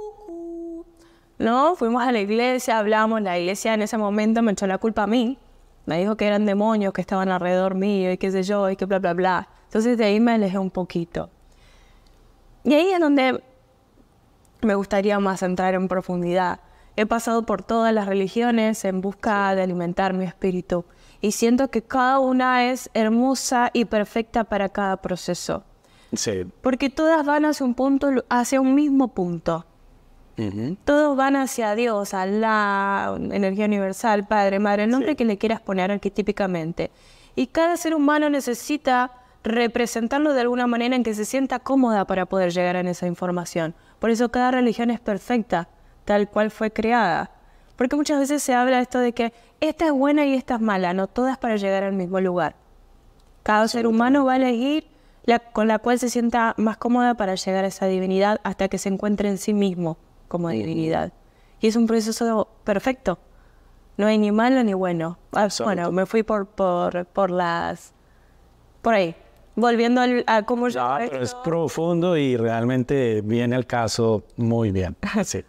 ¿no? 1.40 1.75
Fuimos 1.75 2.02
a 2.02 2.12
la 2.12 2.20
iglesia, 2.20 2.78
hablamos, 2.78 3.22
la 3.22 3.38
iglesia 3.38 3.72
en 3.72 3.82
ese 3.82 3.96
momento 3.96 4.43
me 4.43 4.52
echó 4.52 4.67
la 4.67 4.78
culpa 4.78 5.05
a 5.05 5.06
mí. 5.06 5.38
Me 5.87 5.99
dijo 5.99 6.17
que 6.17 6.26
eran 6.26 6.44
demonios 6.44 6.93
que 6.93 7.00
estaban 7.00 7.31
alrededor 7.31 7.75
mío 7.75 8.12
y 8.12 8.19
qué 8.19 8.31
sé 8.31 8.43
yo, 8.43 8.69
y 8.69 8.76
que 8.76 8.84
bla, 8.84 8.99
bla, 8.99 9.14
bla. 9.14 9.49
Entonces 9.64 9.96
de 9.96 10.05
ahí 10.05 10.20
me 10.20 10.32
alejé 10.32 10.58
un 10.58 10.70
poquito. 10.70 11.31
Y 12.62 12.75
ahí 12.75 12.90
es 12.90 13.00
donde 13.00 13.43
me 14.62 14.74
gustaría 14.74 15.18
más 15.20 15.42
entrar 15.42 15.74
en 15.74 15.88
profundidad. 15.88 16.60
He 16.96 17.06
pasado 17.06 17.46
por 17.46 17.62
todas 17.62 17.94
las 17.94 18.06
religiones 18.06 18.84
en 18.84 19.00
busca 19.00 19.54
de 19.54 19.62
alimentar 19.62 20.12
mi 20.12 20.24
espíritu 20.24 20.84
y 21.20 21.32
siento 21.32 21.69
que 21.69 21.82
cada 21.82 22.19
una 22.19 22.70
es 22.70 22.90
hermosa 22.94 23.70
y 23.72 23.84
perfecta 23.84 24.44
para 24.44 24.69
cada 24.69 24.96
proceso. 24.98 25.64
Sí. 26.12 26.44
Porque 26.62 26.90
todas 26.90 27.24
van 27.24 27.44
hacia 27.44 27.64
un 27.64 27.74
punto, 27.74 28.24
hacia 28.29 28.60
un 28.60 28.74
mismo 28.74 29.08
punto. 29.08 29.67
Todos 30.84 31.19
van 31.19 31.36
hacia 31.36 31.74
Dios, 31.74 32.14
a 32.14 32.24
la 32.24 33.14
energía 33.31 33.67
universal, 33.67 34.26
Padre, 34.26 34.58
Madre, 34.58 34.84
el 34.84 34.90
nombre 34.90 35.14
que 35.14 35.26
le 35.26 35.36
quieras 35.36 35.60
poner 35.60 35.90
arquetípicamente. 35.90 36.90
Y 37.36 37.48
cada 37.48 37.76
ser 37.76 37.94
humano 37.94 38.31
necesita 38.31 39.12
representarlo 39.43 40.32
de 40.32 40.40
alguna 40.40 40.67
manera 40.67 40.96
en 40.96 41.02
que 41.02 41.14
se 41.14 41.26
sienta 41.26 41.58
cómoda 41.58 42.06
para 42.06 42.24
poder 42.26 42.52
llegar 42.52 42.76
a 42.76 42.81
esa 42.81 43.06
información. 43.06 43.74
Por 44.00 44.10
eso 44.10 44.30
cada 44.30 44.50
religión 44.50 44.90
es 44.90 44.98
perfecta, 44.98 45.69
tal 46.04 46.28
cual 46.28 46.50
fue 46.50 46.72
creada. 46.72 47.30
Porque 47.76 47.96
muchas 47.96 48.19
veces 48.19 48.42
se 48.42 48.54
habla 48.54 48.80
esto 48.80 48.98
de 48.98 49.12
que 49.12 49.32
esta 49.60 49.86
es 49.86 49.92
buena 49.92 50.24
y 50.26 50.34
esta 50.34 50.56
es 50.56 50.60
mala, 50.60 50.92
no 50.92 51.06
todas 51.06 51.38
para 51.38 51.56
llegar 51.56 51.84
al 51.84 51.92
mismo 51.92 52.20
lugar. 52.20 52.56
Cada 53.42 53.69
ser 53.69 53.86
humano 53.86 54.24
va 54.24 54.32
a 54.32 54.36
elegir 54.36 54.88
la, 55.24 55.38
con 55.38 55.69
la 55.69 55.78
cual 55.78 55.98
se 55.98 56.08
sienta 56.08 56.54
más 56.56 56.78
cómoda 56.78 57.14
para 57.14 57.34
llegar 57.34 57.64
a 57.64 57.69
esa 57.69 57.86
divinidad 57.86 58.40
hasta 58.42 58.69
que 58.69 58.78
se 58.78 58.88
encuentre 58.88 59.28
en 59.28 59.38
sí 59.38 59.52
mismo 59.52 59.98
como 60.28 60.48
divinidad. 60.48 61.12
Y 61.60 61.69
es 61.69 61.76
un 61.76 61.86
proceso 61.86 62.48
perfecto. 62.64 63.19
No 63.98 64.06
hay 64.06 64.16
ni 64.16 64.32
malo 64.32 64.64
ni 64.64 64.72
bueno. 64.72 65.19
Ah, 65.32 65.48
bueno, 65.62 65.92
me 65.92 66.06
fui 66.06 66.22
por, 66.22 66.46
por, 66.46 67.04
por 67.06 67.30
las... 67.30 67.92
por 68.80 68.94
ahí 68.94 69.14
volviendo 69.60 70.02
a 70.26 70.43
cómo 70.43 70.69
yo... 70.69 70.96
pero 70.98 71.22
es 71.22 71.34
profundo 71.34 72.17
y 72.17 72.36
realmente 72.36 73.20
viene 73.22 73.56
el 73.56 73.67
caso 73.67 74.24
muy 74.36 74.70
bien. 74.70 74.96
Sí. 75.24 75.44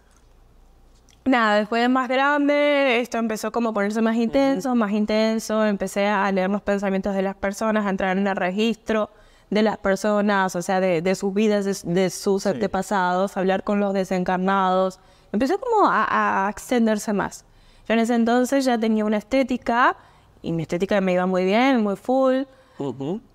Nada, 1.24 1.58
después 1.58 1.80
de 1.82 1.88
más 1.88 2.08
grande, 2.08 2.98
esto 3.00 3.16
empezó 3.18 3.52
como 3.52 3.68
a 3.68 3.72
ponerse 3.72 4.02
más 4.02 4.16
intenso, 4.16 4.74
más 4.74 4.90
intenso. 4.90 5.64
Empecé 5.64 6.08
a 6.08 6.30
leer 6.32 6.50
los 6.50 6.62
pensamientos 6.62 7.14
de 7.14 7.22
las 7.22 7.36
personas, 7.36 7.86
a 7.86 7.90
entrar 7.90 8.18
en 8.18 8.26
el 8.26 8.34
registro 8.34 9.08
de 9.48 9.62
las 9.62 9.78
personas, 9.78 10.56
o 10.56 10.62
sea, 10.62 10.80
de, 10.80 11.14
sus 11.14 11.32
vidas, 11.32 11.84
de, 11.84 12.10
sus 12.10 12.46
antepasados, 12.46 13.36
hablar 13.36 13.62
con 13.62 13.78
los 13.78 13.94
desencarnados. 13.94 14.98
Empecé 15.30 15.58
como 15.58 15.88
a, 15.88 16.48
extenderse 16.50 17.12
más. 17.12 17.44
Yo 17.86 17.94
en 17.94 18.00
ese 18.00 18.14
entonces 18.14 18.64
ya 18.64 18.76
tenía 18.76 19.04
una 19.04 19.18
estética 19.18 19.96
y 20.42 20.50
mi 20.52 20.62
estética 20.62 21.00
me 21.00 21.12
iba 21.12 21.26
muy 21.26 21.44
bien, 21.44 21.82
muy 21.82 21.94
full. 21.94 22.42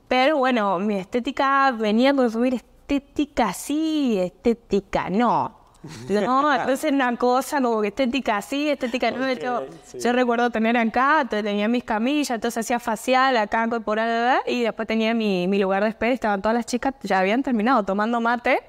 Pero 0.07 0.37
bueno, 0.37 0.79
mi 0.79 0.95
estética 0.95 1.71
venía 1.71 2.11
a 2.11 2.13
consumir 2.13 2.53
estética 2.53 3.53
sí, 3.53 4.17
estética 4.19 5.09
no. 5.09 5.57
No, 6.09 6.53
entonces 6.53 6.91
una 6.91 7.15
cosa 7.17 7.61
como 7.61 7.81
que 7.81 7.89
estética 7.89 8.37
así, 8.37 8.69
estética 8.69 9.11
no. 9.11 9.31
yo, 9.33 9.65
yo 9.93 10.13
recuerdo 10.13 10.49
tener 10.49 10.77
acá, 10.77 11.25
tenía 11.29 11.67
mis 11.67 11.83
camillas, 11.83 12.31
entonces 12.31 12.65
hacía 12.65 12.79
facial 12.79 13.37
acá, 13.37 13.67
corporal, 13.69 14.39
y 14.45 14.63
después 14.63 14.87
tenía 14.87 15.13
mi, 15.13 15.47
mi 15.47 15.59
lugar 15.59 15.83
de 15.83 15.89
espera, 15.89 16.13
estaban 16.13 16.41
todas 16.41 16.55
las 16.55 16.65
chicas, 16.65 16.93
ya 17.03 17.19
habían 17.19 17.43
terminado 17.43 17.83
tomando 17.83 18.19
mate, 18.19 18.63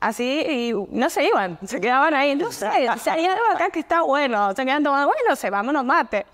así, 0.00 0.44
y 0.48 0.72
no 0.90 1.08
se 1.10 1.24
iban, 1.24 1.58
se 1.64 1.80
quedaban 1.80 2.14
ahí, 2.14 2.34
no 2.34 2.52
sé, 2.52 2.66
hay 2.66 2.86
algo 3.26 3.44
acá 3.54 3.70
que 3.70 3.80
está 3.80 4.02
bueno, 4.02 4.54
se 4.54 4.64
quedan 4.64 4.82
tomando, 4.82 5.08
bueno, 5.08 5.36
se 5.36 5.50
vámonos 5.50 5.84
mate. 5.84 6.26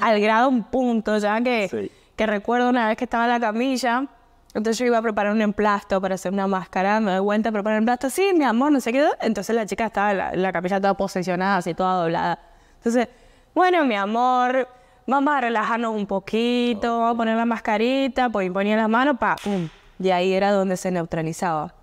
Al 0.00 0.18
grado 0.20 0.48
un 0.48 0.64
punto 0.64 1.18
ya 1.18 1.40
que, 1.42 1.90
que 2.22 2.26
recuerdo 2.26 2.68
una 2.68 2.86
vez 2.86 2.96
que 2.96 3.02
estaba 3.02 3.24
en 3.24 3.30
la 3.30 3.40
camilla, 3.40 4.06
entonces 4.54 4.78
yo 4.78 4.86
iba 4.86 4.98
a 4.98 5.02
preparar 5.02 5.32
un 5.32 5.42
emplasto 5.42 6.00
para 6.00 6.14
hacer 6.14 6.32
una 6.32 6.46
máscara, 6.46 7.00
me 7.00 7.10
doy 7.10 7.24
cuenta 7.24 7.48
a 7.48 7.52
preparar 7.52 7.78
un 7.78 7.82
emplasto, 7.82 8.10
sí, 8.10 8.30
mi 8.32 8.44
amor, 8.44 8.70
no 8.70 8.80
sé 8.80 8.92
qué. 8.92 9.08
Entonces 9.22 9.56
la 9.56 9.66
chica 9.66 9.86
estaba 9.86 10.12
en 10.12 10.18
la, 10.18 10.32
la 10.36 10.52
capilla 10.52 10.80
toda 10.80 10.94
posicionada, 10.94 11.56
así 11.56 11.74
toda 11.74 12.00
doblada. 12.00 12.38
Entonces, 12.76 13.08
bueno, 13.56 13.84
mi 13.84 13.96
amor, 13.96 14.68
vamos 15.04 15.34
a 15.34 15.40
relajarnos 15.40 15.96
un 15.96 16.06
poquito, 16.06 17.00
vamos 17.00 17.14
a 17.14 17.16
poner 17.16 17.36
la 17.36 17.44
mascarita, 17.44 18.30
pues 18.30 18.48
ponía 18.52 18.76
las 18.76 18.88
manos, 18.88 19.18
pa, 19.18 19.34
pum. 19.42 19.68
Y 19.98 20.10
ahí 20.10 20.32
era 20.32 20.52
donde 20.52 20.76
se 20.76 20.92
neutralizaba. 20.92 21.74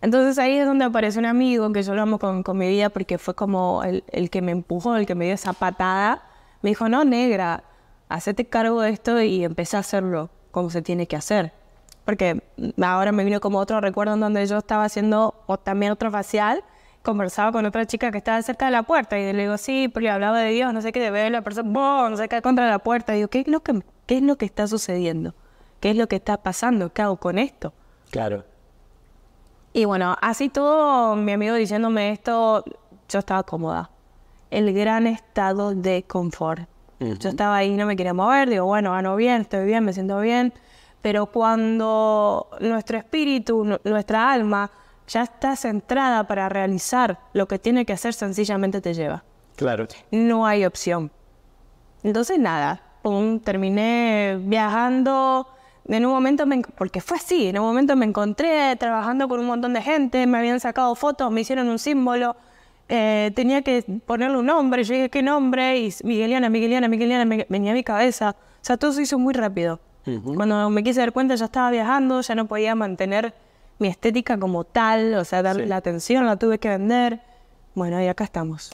Entonces 0.00 0.38
ahí 0.38 0.58
es 0.58 0.64
donde 0.64 0.84
aparece 0.84 1.18
un 1.18 1.26
amigo 1.26 1.72
que 1.72 1.82
yo 1.82 1.92
lo 1.92 2.02
amo 2.02 2.20
con, 2.20 2.44
con 2.44 2.56
mi 2.56 2.68
vida 2.68 2.88
porque 2.88 3.18
fue 3.18 3.34
como 3.34 3.82
el, 3.82 4.04
el, 4.12 4.30
que 4.30 4.42
me 4.42 4.52
empujó, 4.52 4.94
el 4.94 5.06
que 5.06 5.16
me 5.16 5.24
dio 5.24 5.34
esa 5.34 5.54
patada. 5.54 6.22
Me 6.62 6.70
dijo, 6.70 6.88
no, 6.88 7.04
negra, 7.04 7.64
hacete 8.08 8.46
cargo 8.46 8.80
de 8.80 8.90
esto 8.90 9.20
y 9.20 9.44
empecé 9.44 9.76
a 9.76 9.80
hacerlo 9.80 10.30
cómo 10.50 10.70
se 10.70 10.82
tiene 10.82 11.06
que 11.06 11.16
hacer. 11.16 11.52
Porque 12.04 12.42
ahora 12.82 13.12
me 13.12 13.24
vino 13.24 13.40
como 13.40 13.58
otro 13.58 13.80
recuerdo 13.80 14.14
en 14.14 14.20
donde 14.20 14.46
yo 14.46 14.58
estaba 14.58 14.84
haciendo 14.84 15.34
también 15.62 15.92
otro 15.92 16.10
facial, 16.10 16.64
conversaba 17.02 17.52
con 17.52 17.66
otra 17.66 17.86
chica 17.86 18.10
que 18.10 18.18
estaba 18.18 18.40
cerca 18.42 18.66
de 18.66 18.72
la 18.72 18.82
puerta 18.82 19.18
y 19.18 19.32
le 19.32 19.42
digo, 19.42 19.58
sí, 19.58 19.88
porque 19.88 20.10
hablaba 20.10 20.40
de 20.40 20.50
Dios, 20.50 20.72
no 20.72 20.80
sé 20.80 20.92
qué, 20.92 21.00
de 21.00 21.10
ver 21.10 21.30
la 21.30 21.42
persona, 21.42 21.68
¡bum! 21.70 22.16
se 22.16 22.28
cae 22.28 22.42
contra 22.42 22.68
la 22.68 22.78
puerta. 22.78 23.12
Y 23.12 23.18
digo, 23.18 23.28
¿qué 23.28 23.40
es, 23.40 23.48
lo 23.48 23.60
que, 23.60 23.82
¿qué 24.06 24.16
es 24.16 24.22
lo 24.22 24.36
que 24.36 24.46
está 24.46 24.66
sucediendo? 24.66 25.34
¿Qué 25.80 25.90
es 25.90 25.96
lo 25.96 26.06
que 26.08 26.16
está 26.16 26.38
pasando? 26.38 26.92
¿Qué 26.92 27.02
hago 27.02 27.16
con 27.16 27.38
esto? 27.38 27.72
Claro. 28.10 28.44
Y 29.72 29.84
bueno, 29.84 30.16
así 30.20 30.48
todo, 30.48 31.14
mi 31.14 31.32
amigo 31.32 31.54
diciéndome 31.54 32.10
esto, 32.10 32.64
yo 33.08 33.18
estaba 33.18 33.42
cómoda. 33.42 33.90
El 34.50 34.72
gran 34.72 35.06
estado 35.06 35.74
de 35.74 36.04
confort. 36.04 36.68
Yo 37.00 37.28
estaba 37.28 37.56
ahí, 37.56 37.76
no 37.76 37.86
me 37.86 37.96
quería 37.96 38.12
mover, 38.12 38.50
digo, 38.50 38.66
bueno, 38.66 38.92
gano 38.92 39.14
bien, 39.14 39.42
estoy 39.42 39.66
bien, 39.66 39.84
me 39.84 39.92
siento 39.92 40.18
bien, 40.20 40.52
pero 41.00 41.26
cuando 41.26 42.48
nuestro 42.60 42.98
espíritu, 42.98 43.78
nuestra 43.84 44.32
alma, 44.32 44.70
ya 45.06 45.22
está 45.22 45.54
centrada 45.54 46.26
para 46.26 46.48
realizar 46.48 47.18
lo 47.32 47.46
que 47.46 47.58
tiene 47.58 47.86
que 47.86 47.92
hacer, 47.92 48.14
sencillamente 48.14 48.80
te 48.80 48.94
lleva. 48.94 49.24
Claro. 49.56 49.86
No 50.10 50.46
hay 50.46 50.64
opción. 50.64 51.10
Entonces, 52.02 52.38
nada, 52.38 52.82
pum, 53.02 53.40
terminé 53.40 54.38
viajando. 54.40 55.48
En 55.86 56.04
un 56.04 56.12
momento, 56.12 56.46
me, 56.46 56.62
porque 56.76 57.00
fue 57.00 57.16
así, 57.16 57.48
en 57.48 57.58
un 57.58 57.64
momento 57.64 57.96
me 57.96 58.04
encontré 58.04 58.76
trabajando 58.76 59.28
con 59.28 59.40
un 59.40 59.46
montón 59.46 59.72
de 59.72 59.82
gente, 59.82 60.26
me 60.26 60.38
habían 60.38 60.60
sacado 60.60 60.94
fotos, 60.94 61.30
me 61.30 61.40
hicieron 61.40 61.68
un 61.68 61.78
símbolo, 61.78 62.36
eh, 62.88 63.30
tenía 63.34 63.62
que 63.62 63.84
ponerle 64.06 64.38
un 64.38 64.46
nombre, 64.46 64.82
yo 64.82 64.94
dije, 64.94 65.10
¿qué 65.10 65.22
nombre? 65.22 65.78
Y 65.78 65.94
Migueliana, 66.04 66.48
Migueliana, 66.48 66.88
Migueliana, 66.88 67.24
me, 67.24 67.46
venía 67.48 67.72
a 67.72 67.74
mi 67.74 67.84
cabeza. 67.84 68.36
O 68.38 68.64
sea, 68.64 68.76
todo 68.76 68.92
se 68.92 69.02
hizo 69.02 69.18
muy 69.18 69.34
rápido. 69.34 69.80
Cuando 70.36 70.70
me 70.70 70.82
quise 70.82 71.00
dar 71.00 71.12
cuenta 71.12 71.34
ya 71.34 71.44
estaba 71.44 71.70
viajando, 71.70 72.22
ya 72.22 72.34
no 72.34 72.46
podía 72.46 72.74
mantener 72.74 73.34
mi 73.78 73.88
estética 73.88 74.38
como 74.38 74.64
tal, 74.64 75.12
o 75.14 75.24
sea, 75.26 75.42
darle 75.42 75.66
la 75.66 75.76
atención, 75.76 76.24
la 76.24 76.36
tuve 76.36 76.58
que 76.58 76.70
vender. 76.70 77.20
Bueno, 77.74 78.02
y 78.02 78.06
acá 78.06 78.24
estamos. 78.24 78.72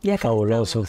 Y 0.00 0.08
acá 0.08 0.28
Fabuloso. 0.28 0.84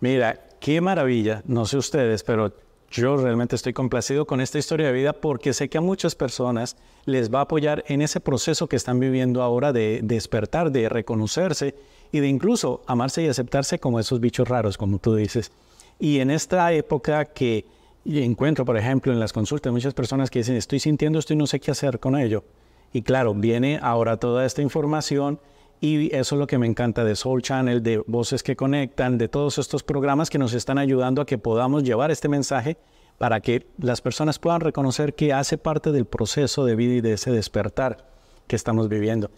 Mira, 0.00 0.40
qué 0.58 0.80
maravilla, 0.80 1.42
no 1.44 1.66
sé 1.66 1.76
ustedes, 1.76 2.24
pero 2.24 2.54
yo 2.92 3.16
realmente 3.16 3.56
estoy 3.56 3.72
complacido 3.72 4.26
con 4.26 4.40
esta 4.40 4.58
historia 4.58 4.86
de 4.86 4.92
vida 4.92 5.14
porque 5.14 5.54
sé 5.54 5.68
que 5.68 5.78
a 5.78 5.80
muchas 5.80 6.14
personas 6.14 6.76
les 7.06 7.32
va 7.32 7.40
a 7.40 7.42
apoyar 7.42 7.84
en 7.88 8.02
ese 8.02 8.20
proceso 8.20 8.68
que 8.68 8.76
están 8.76 9.00
viviendo 9.00 9.42
ahora 9.42 9.72
de 9.72 10.00
despertar, 10.02 10.70
de 10.70 10.88
reconocerse 10.88 11.74
y 12.12 12.20
de 12.20 12.28
incluso 12.28 12.82
amarse 12.86 13.22
y 13.22 13.28
aceptarse 13.28 13.78
como 13.78 13.98
esos 13.98 14.20
bichos 14.20 14.46
raros, 14.46 14.76
como 14.76 14.98
tú 14.98 15.14
dices. 15.14 15.50
Y 15.98 16.20
en 16.20 16.30
esta 16.30 16.70
época 16.72 17.24
que 17.24 17.64
encuentro, 18.04 18.64
por 18.64 18.76
ejemplo, 18.76 19.12
en 19.12 19.20
las 19.20 19.32
consultas, 19.32 19.72
muchas 19.72 19.94
personas 19.94 20.30
que 20.30 20.40
dicen, 20.40 20.56
estoy 20.56 20.78
sintiendo 20.78 21.18
esto 21.18 21.32
y 21.32 21.36
no 21.36 21.46
sé 21.46 21.60
qué 21.60 21.70
hacer 21.70 21.98
con 21.98 22.16
ello. 22.16 22.44
Y 22.92 23.02
claro, 23.02 23.34
viene 23.34 23.78
ahora 23.82 24.18
toda 24.18 24.44
esta 24.44 24.60
información 24.60 25.40
y 25.82 26.14
eso 26.14 26.36
es 26.36 26.38
lo 26.38 26.46
que 26.46 26.58
me 26.58 26.68
encanta 26.68 27.02
de 27.02 27.16
Soul 27.16 27.42
Channel, 27.42 27.82
de 27.82 28.04
Voces 28.06 28.44
que 28.44 28.54
Conectan, 28.54 29.18
de 29.18 29.26
todos 29.26 29.58
estos 29.58 29.82
programas 29.82 30.30
que 30.30 30.38
nos 30.38 30.54
están 30.54 30.78
ayudando 30.78 31.20
a 31.20 31.26
que 31.26 31.38
podamos 31.38 31.82
llevar 31.82 32.12
este 32.12 32.28
mensaje 32.28 32.76
para 33.18 33.40
que 33.40 33.66
las 33.78 34.00
personas 34.00 34.38
puedan 34.38 34.60
reconocer 34.60 35.14
que 35.14 35.32
hace 35.32 35.58
parte 35.58 35.90
del 35.90 36.04
proceso 36.04 36.64
de 36.64 36.76
vida 36.76 36.94
y 36.94 37.00
de 37.00 37.14
ese 37.14 37.32
despertar 37.32 38.06
que 38.46 38.54
estamos 38.54 38.88
viviendo. 38.88 39.32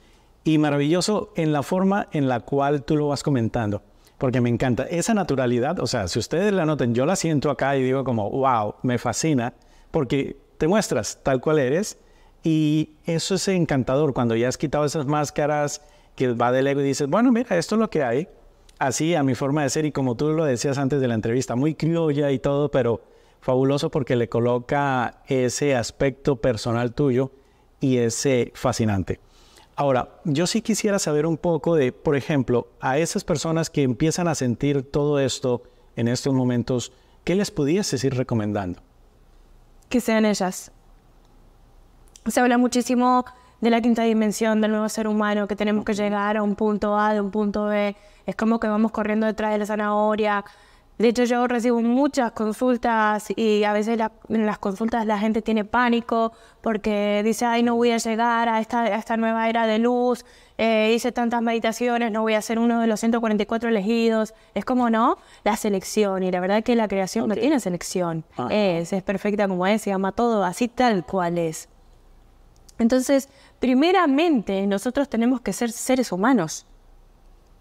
Y 0.44 0.58
maravilloso 0.58 1.32
en 1.34 1.50
la 1.54 1.62
forma 1.62 2.08
en 2.12 2.28
la 2.28 2.40
cual 2.40 2.82
tú 2.82 2.96
lo 2.96 3.08
vas 3.08 3.22
comentando, 3.22 3.80
porque 4.18 4.42
me 4.42 4.50
encanta 4.50 4.82
esa 4.82 5.14
naturalidad, 5.14 5.80
o 5.80 5.86
sea, 5.86 6.08
si 6.08 6.18
ustedes 6.18 6.52
la 6.52 6.66
noten, 6.66 6.94
yo 6.94 7.06
la 7.06 7.16
siento 7.16 7.48
acá 7.48 7.74
y 7.78 7.82
digo 7.82 8.04
como, 8.04 8.28
wow, 8.28 8.74
me 8.82 8.98
fascina, 8.98 9.54
porque 9.90 10.36
te 10.58 10.68
muestras 10.68 11.20
tal 11.22 11.40
cual 11.40 11.58
eres 11.58 11.96
y 12.42 12.90
eso 13.06 13.36
es 13.36 13.48
encantador 13.48 14.12
cuando 14.12 14.36
ya 14.36 14.48
has 14.48 14.58
quitado 14.58 14.84
esas 14.84 15.06
máscaras, 15.06 15.80
que 16.16 16.32
va 16.32 16.52
del 16.52 16.66
ego 16.66 16.80
y 16.80 16.84
dices, 16.84 17.08
bueno, 17.08 17.32
mira, 17.32 17.56
esto 17.56 17.74
es 17.74 17.78
lo 17.80 17.90
que 17.90 18.02
hay, 18.02 18.28
así 18.78 19.14
a 19.14 19.22
mi 19.22 19.34
forma 19.34 19.62
de 19.62 19.70
ser 19.70 19.84
y 19.84 19.92
como 19.92 20.16
tú 20.16 20.30
lo 20.30 20.44
decías 20.44 20.78
antes 20.78 21.00
de 21.00 21.08
la 21.08 21.14
entrevista, 21.14 21.56
muy 21.56 21.74
criolla 21.74 22.30
y 22.30 22.38
todo, 22.38 22.70
pero 22.70 23.02
fabuloso 23.40 23.90
porque 23.90 24.16
le 24.16 24.28
coloca 24.28 25.22
ese 25.26 25.74
aspecto 25.76 26.36
personal 26.36 26.94
tuyo 26.94 27.30
y 27.80 27.98
ese 27.98 28.52
fascinante. 28.54 29.20
Ahora, 29.76 30.20
yo 30.24 30.46
sí 30.46 30.62
quisiera 30.62 30.98
saber 30.98 31.26
un 31.26 31.36
poco 31.36 31.74
de, 31.74 31.92
por 31.92 32.16
ejemplo, 32.16 32.68
a 32.80 32.98
esas 32.98 33.24
personas 33.24 33.70
que 33.70 33.82
empiezan 33.82 34.28
a 34.28 34.34
sentir 34.34 34.88
todo 34.88 35.18
esto 35.18 35.64
en 35.96 36.08
estos 36.08 36.32
momentos, 36.32 36.92
¿qué 37.24 37.34
les 37.34 37.50
pudieses 37.50 38.02
ir 38.04 38.14
recomendando? 38.14 38.80
Que 39.88 40.00
sean 40.00 40.24
ellas. 40.24 40.70
Se 42.26 42.40
habla 42.40 42.56
muchísimo 42.56 43.24
de 43.60 43.70
la 43.70 43.80
quinta 43.80 44.02
dimensión 44.02 44.60
del 44.60 44.72
nuevo 44.72 44.88
ser 44.88 45.08
humano, 45.08 45.46
que 45.48 45.56
tenemos 45.56 45.84
que 45.84 45.94
llegar 45.94 46.36
a 46.36 46.42
un 46.42 46.54
punto 46.54 46.98
A, 46.98 47.14
de 47.14 47.20
un 47.20 47.30
punto 47.30 47.66
B. 47.66 47.96
Es 48.26 48.36
como 48.36 48.60
que 48.60 48.68
vamos 48.68 48.92
corriendo 48.92 49.26
detrás 49.26 49.52
de 49.52 49.58
la 49.58 49.66
zanahoria. 49.66 50.44
De 50.98 51.08
hecho, 51.08 51.24
yo 51.24 51.48
recibo 51.48 51.82
muchas 51.82 52.30
consultas 52.32 53.26
y 53.34 53.64
a 53.64 53.72
veces 53.72 53.98
en 54.28 54.46
las 54.46 54.58
consultas 54.58 55.04
la 55.06 55.18
gente 55.18 55.42
tiene 55.42 55.64
pánico 55.64 56.32
porque 56.60 57.22
dice, 57.24 57.46
ay, 57.46 57.64
no 57.64 57.74
voy 57.74 57.90
a 57.90 57.96
llegar 57.96 58.48
a 58.48 58.60
esta, 58.60 58.82
a 58.82 58.96
esta 58.96 59.16
nueva 59.16 59.48
era 59.48 59.66
de 59.66 59.80
luz, 59.80 60.24
eh, 60.56 60.92
hice 60.94 61.10
tantas 61.10 61.42
meditaciones, 61.42 62.12
no 62.12 62.22
voy 62.22 62.34
a 62.34 62.42
ser 62.42 62.60
uno 62.60 62.80
de 62.80 62.86
los 62.86 63.00
144 63.00 63.70
elegidos. 63.70 64.34
Es 64.54 64.64
como, 64.64 64.88
¿no? 64.88 65.18
La 65.42 65.56
selección. 65.56 66.22
Y 66.22 66.30
la 66.30 66.38
verdad 66.38 66.58
es 66.58 66.64
que 66.64 66.76
la 66.76 66.86
creación 66.86 67.28
no 67.28 67.34
tiene 67.34 67.58
selección. 67.58 68.24
Es, 68.50 68.92
es 68.92 69.02
perfecta 69.02 69.48
como 69.48 69.66
es, 69.66 69.82
se 69.82 69.90
llama 69.90 70.12
todo 70.12 70.44
así 70.44 70.68
tal 70.68 71.04
cual 71.04 71.38
es. 71.38 71.68
Entonces, 72.78 73.28
primeramente 73.60 74.66
nosotros 74.66 75.08
tenemos 75.08 75.40
que 75.40 75.52
ser 75.52 75.70
seres 75.70 76.12
humanos. 76.12 76.66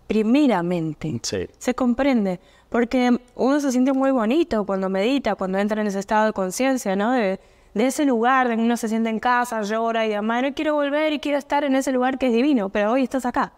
Primeramente. 0.07 1.49
Se 1.57 1.73
comprende. 1.73 2.39
Porque 2.69 3.19
uno 3.35 3.59
se 3.59 3.71
siente 3.71 3.93
muy 3.93 4.11
bonito 4.11 4.65
cuando 4.65 4.89
medita, 4.89 5.35
cuando 5.35 5.59
entra 5.59 5.81
en 5.81 5.87
ese 5.87 5.99
estado 5.99 6.25
de 6.25 6.33
conciencia, 6.33 6.95
¿no? 6.95 7.11
De, 7.11 7.39
ese 7.75 8.05
lugar 8.05 8.47
donde 8.47 8.63
uno 8.63 8.77
se 8.77 8.87
siente 8.87 9.09
en 9.09 9.19
casa, 9.19 9.61
llora 9.61 10.05
y 10.05 10.09
demás. 10.09 10.43
No 10.43 10.53
quiero 10.53 10.75
volver 10.75 11.13
y 11.13 11.19
quiero 11.19 11.37
estar 11.37 11.63
en 11.63 11.75
ese 11.75 11.91
lugar 11.91 12.17
que 12.17 12.27
es 12.27 12.33
divino, 12.33 12.69
pero 12.69 12.91
hoy 12.91 13.03
estás 13.03 13.25
acá. 13.25 13.53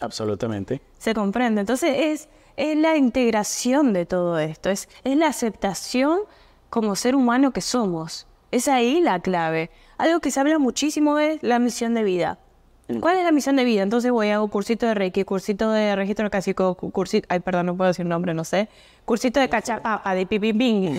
Absolutamente. 0.00 0.80
Se 0.98 1.14
comprende. 1.14 1.60
Entonces 1.60 1.94
es, 1.96 2.28
es 2.56 2.76
la 2.76 2.96
integración 2.96 3.92
de 3.92 4.06
todo 4.06 4.38
esto, 4.38 4.70
es, 4.70 4.88
es 5.04 5.16
la 5.16 5.28
aceptación 5.28 6.20
como 6.70 6.96
ser 6.96 7.14
humano 7.14 7.52
que 7.52 7.60
somos. 7.60 8.26
Es 8.50 8.68
ahí 8.68 9.00
la 9.00 9.20
clave. 9.20 9.70
Algo 10.02 10.18
que 10.18 10.32
se 10.32 10.40
habla 10.40 10.58
muchísimo 10.58 11.20
es 11.20 11.40
la 11.44 11.60
misión 11.60 11.94
de 11.94 12.02
vida. 12.02 12.36
¿Cuál 12.98 13.18
es 13.18 13.24
la 13.24 13.30
misión 13.30 13.54
de 13.54 13.62
vida? 13.62 13.82
Entonces 13.82 14.10
voy 14.10 14.30
a 14.30 14.42
un 14.42 14.48
cursito 14.48 14.84
de 14.84 14.94
Reiki, 14.94 15.22
cursito 15.22 15.70
de 15.70 15.94
registro 15.94 16.28
clásico, 16.28 16.74
cursito, 16.74 17.28
ay, 17.30 17.38
perdón, 17.38 17.66
no 17.66 17.76
puedo 17.76 17.86
decir 17.86 18.04
nombre, 18.04 18.34
no 18.34 18.42
sé. 18.42 18.68
Cursito 19.04 19.38
de 19.38 19.48
cachapapa, 19.48 20.12
de 20.16 20.26
pipiping, 20.26 20.98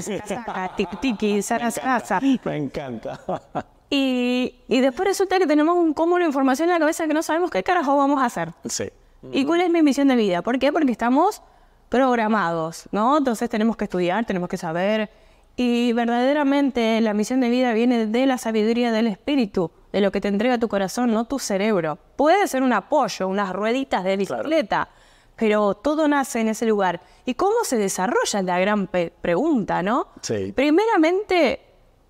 tiki, 1.01 1.41
sarasasa. 1.41 2.21
Me 2.45 2.55
encanta. 2.55 3.19
Y, 3.89 4.55
y 4.69 4.79
después 4.79 5.09
resulta 5.09 5.37
que 5.37 5.45
tenemos 5.45 5.75
un 5.75 5.93
cúmulo 5.93 6.23
de 6.23 6.27
información 6.27 6.69
en 6.69 6.73
la 6.73 6.79
cabeza 6.79 7.05
que 7.05 7.13
no 7.13 7.21
sabemos 7.21 7.51
qué 7.51 7.61
carajo 7.61 7.95
vamos 7.95 8.23
a 8.23 8.25
hacer. 8.25 8.51
Sí. 8.65 8.85
¿Y 9.33 9.45
cuál 9.45 9.61
es 9.61 9.69
mi 9.69 9.83
misión 9.83 10.07
de 10.07 10.15
vida? 10.15 10.41
¿Por 10.41 10.57
qué? 10.57 10.71
Porque 10.71 10.91
estamos 10.91 11.43
programados, 11.89 12.87
¿no? 12.91 13.17
Entonces 13.17 13.49
tenemos 13.51 13.77
que 13.77 13.83
estudiar, 13.83 14.25
tenemos 14.25 14.49
que 14.49 14.57
saber, 14.57 15.11
y 15.55 15.93
verdaderamente 15.93 16.99
la 17.01 17.13
misión 17.13 17.39
de 17.39 17.49
vida 17.49 17.73
viene 17.73 18.07
de 18.07 18.25
la 18.25 18.37
sabiduría 18.37 18.91
del 18.91 19.07
espíritu, 19.07 19.71
de 19.91 20.01
lo 20.01 20.11
que 20.11 20.19
te 20.19 20.27
entrega 20.27 20.57
tu 20.57 20.67
corazón, 20.67 21.11
no 21.11 21.25
tu 21.25 21.37
cerebro. 21.37 21.99
Puede 22.15 22.47
ser 22.47 22.63
un 22.63 22.73
apoyo, 22.73 23.27
unas 23.27 23.53
rueditas 23.53 24.03
de 24.03 24.17
bicicleta, 24.17 24.89
pero 25.35 25.75
todo 25.75 26.07
nace 26.07 26.41
en 26.41 26.47
ese 26.47 26.65
lugar. 26.65 27.01
¿Y 27.25 27.35
cómo 27.35 27.63
se 27.63 27.77
desarrolla? 27.77 28.39
Es 28.39 28.45
la 28.45 28.59
gran 28.59 28.87
pregunta, 28.87 29.83
¿no? 29.83 30.07
Sí. 30.21 30.51
Primeramente, 30.53 31.61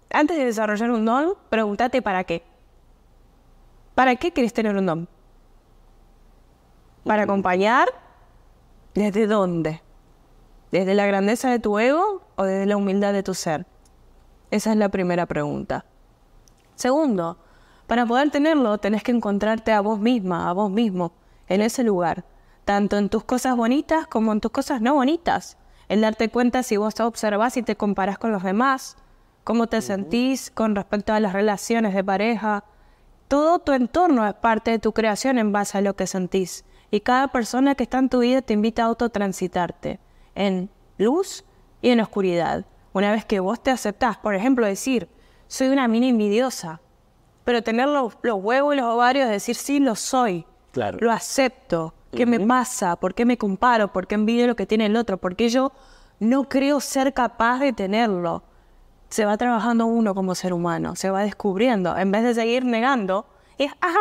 antes 0.10 0.38
de 0.38 0.46
desarrollar 0.46 0.92
un 0.92 1.04
don, 1.04 1.34
pregúntate 1.50 2.02
para 2.02 2.24
qué. 2.24 2.44
¿Para 3.94 4.16
qué 4.16 4.32
querés 4.32 4.54
tener 4.54 4.76
un 4.76 4.86
don? 4.86 5.10
¿Para 7.04 7.24
acompañar? 7.24 7.90
¿Desde 8.94 9.28
dónde? 9.28 9.82
¿Desde 10.72 10.96
la 10.96 11.06
grandeza 11.06 11.52
de 11.52 11.60
tu 11.60 11.78
ego 11.78 12.23
o 12.36 12.44
desde 12.44 12.66
la 12.66 12.78
humildad 12.78 13.14
de 13.14 13.24
tu 13.24 13.34
ser? 13.34 13.66
Esa 14.52 14.72
es 14.72 14.78
la 14.78 14.90
primera 14.90 15.26
pregunta. 15.26 15.86
Segundo, 16.76 17.38
para 17.88 18.06
poder 18.06 18.32
tenerlo, 18.32 18.78
tenés 18.78 19.04
que 19.04 19.12
encontrarte 19.12 19.72
a 19.72 19.82
vos 19.82 20.00
misma, 20.00 20.50
a 20.50 20.54
vos 20.54 20.72
mismo, 20.72 21.14
en 21.48 21.62
ese 21.62 21.84
lugar, 21.84 22.26
tanto 22.66 22.98
en 22.98 23.10
tus 23.10 23.24
cosas 23.24 23.56
bonitas 23.56 24.08
como 24.08 24.32
en 24.32 24.42
tus 24.42 24.52
cosas 24.52 24.82
no 24.82 24.96
bonitas. 24.96 25.58
En 25.90 26.02
darte 26.02 26.30
cuenta 26.30 26.64
si 26.64 26.78
vos 26.78 27.00
observás 27.00 27.58
y 27.58 27.64
te 27.64 27.76
comparás 27.76 28.18
con 28.18 28.32
los 28.32 28.44
demás, 28.44 28.96
cómo 29.44 29.68
te 29.68 29.82
sentís 29.82 30.50
con 30.50 30.76
respecto 30.76 31.14
a 31.14 31.20
las 31.20 31.34
relaciones 31.34 31.94
de 31.94 32.04
pareja. 32.04 32.64
Todo 33.28 33.60
tu 33.60 33.74
entorno 33.74 34.26
es 34.26 34.34
parte 34.36 34.72
de 34.72 34.80
tu 34.80 34.94
creación 34.94 35.38
en 35.38 35.52
base 35.52 35.78
a 35.78 35.82
lo 35.82 35.96
que 35.96 36.08
sentís. 36.08 36.66
Y 36.90 37.02
cada 37.02 37.28
persona 37.30 37.76
que 37.76 37.84
está 37.84 38.00
en 38.00 38.10
tu 38.10 38.20
vida 38.20 38.42
te 38.42 38.54
invita 38.54 38.84
a 38.84 38.86
autotransitarte 38.86 40.00
en 40.36 40.70
luz 40.98 41.44
y 41.84 41.90
en 41.90 42.00
oscuridad. 42.00 42.66
Una 42.94 43.12
vez 43.12 43.26
que 43.26 43.40
vos 43.40 43.62
te 43.62 43.70
aceptás, 43.70 44.18
por 44.18 44.34
ejemplo, 44.34 44.66
decir, 44.66 45.10
soy 45.48 45.68
una 45.68 45.88
mina 45.88 46.08
envidiosa, 46.08 46.80
pero 47.44 47.62
tener 47.62 47.88
los, 47.90 48.16
huevos 48.24 48.74
y 48.74 48.78
los 48.78 48.86
ovarios 48.86 49.28
de 49.28 49.34
decir, 49.34 49.56
sí, 49.56 49.80
lo 49.80 49.96
soy, 49.96 50.48
Claro. 50.72 50.98
lo 51.02 51.12
acepto, 51.12 51.94
¿qué 52.12 52.26
me 52.26 52.40
pasa? 52.40 52.96
¿Por 52.96 53.14
qué 53.14 53.26
me 53.26 53.38
comparo? 53.38 53.92
¿Por 53.92 54.08
qué 54.08 54.16
envidio 54.16 54.48
lo 54.48 54.56
que 54.56 54.66
tiene 54.66 54.86
el 54.88 54.96
otro? 54.96 55.18
¿Por 55.18 55.36
qué 55.36 55.50
yo 55.50 55.74
no 56.20 56.48
creo 56.48 56.80
ser 56.80 57.14
capaz 57.14 57.60
de 57.60 57.74
tenerlo? 57.74 58.44
Se 59.10 59.26
va 59.26 59.38
trabajando 59.38 59.86
uno 59.86 60.16
como 60.16 60.34
ser 60.36 60.54
humano, 60.54 60.96
se 60.96 61.10
va 61.10 61.22
descubriendo, 61.22 61.96
en 61.98 62.12
vez 62.12 62.24
de 62.24 62.34
seguir 62.34 62.64
negando. 62.64 63.28
Y, 63.58 63.66
ah, 63.66 63.94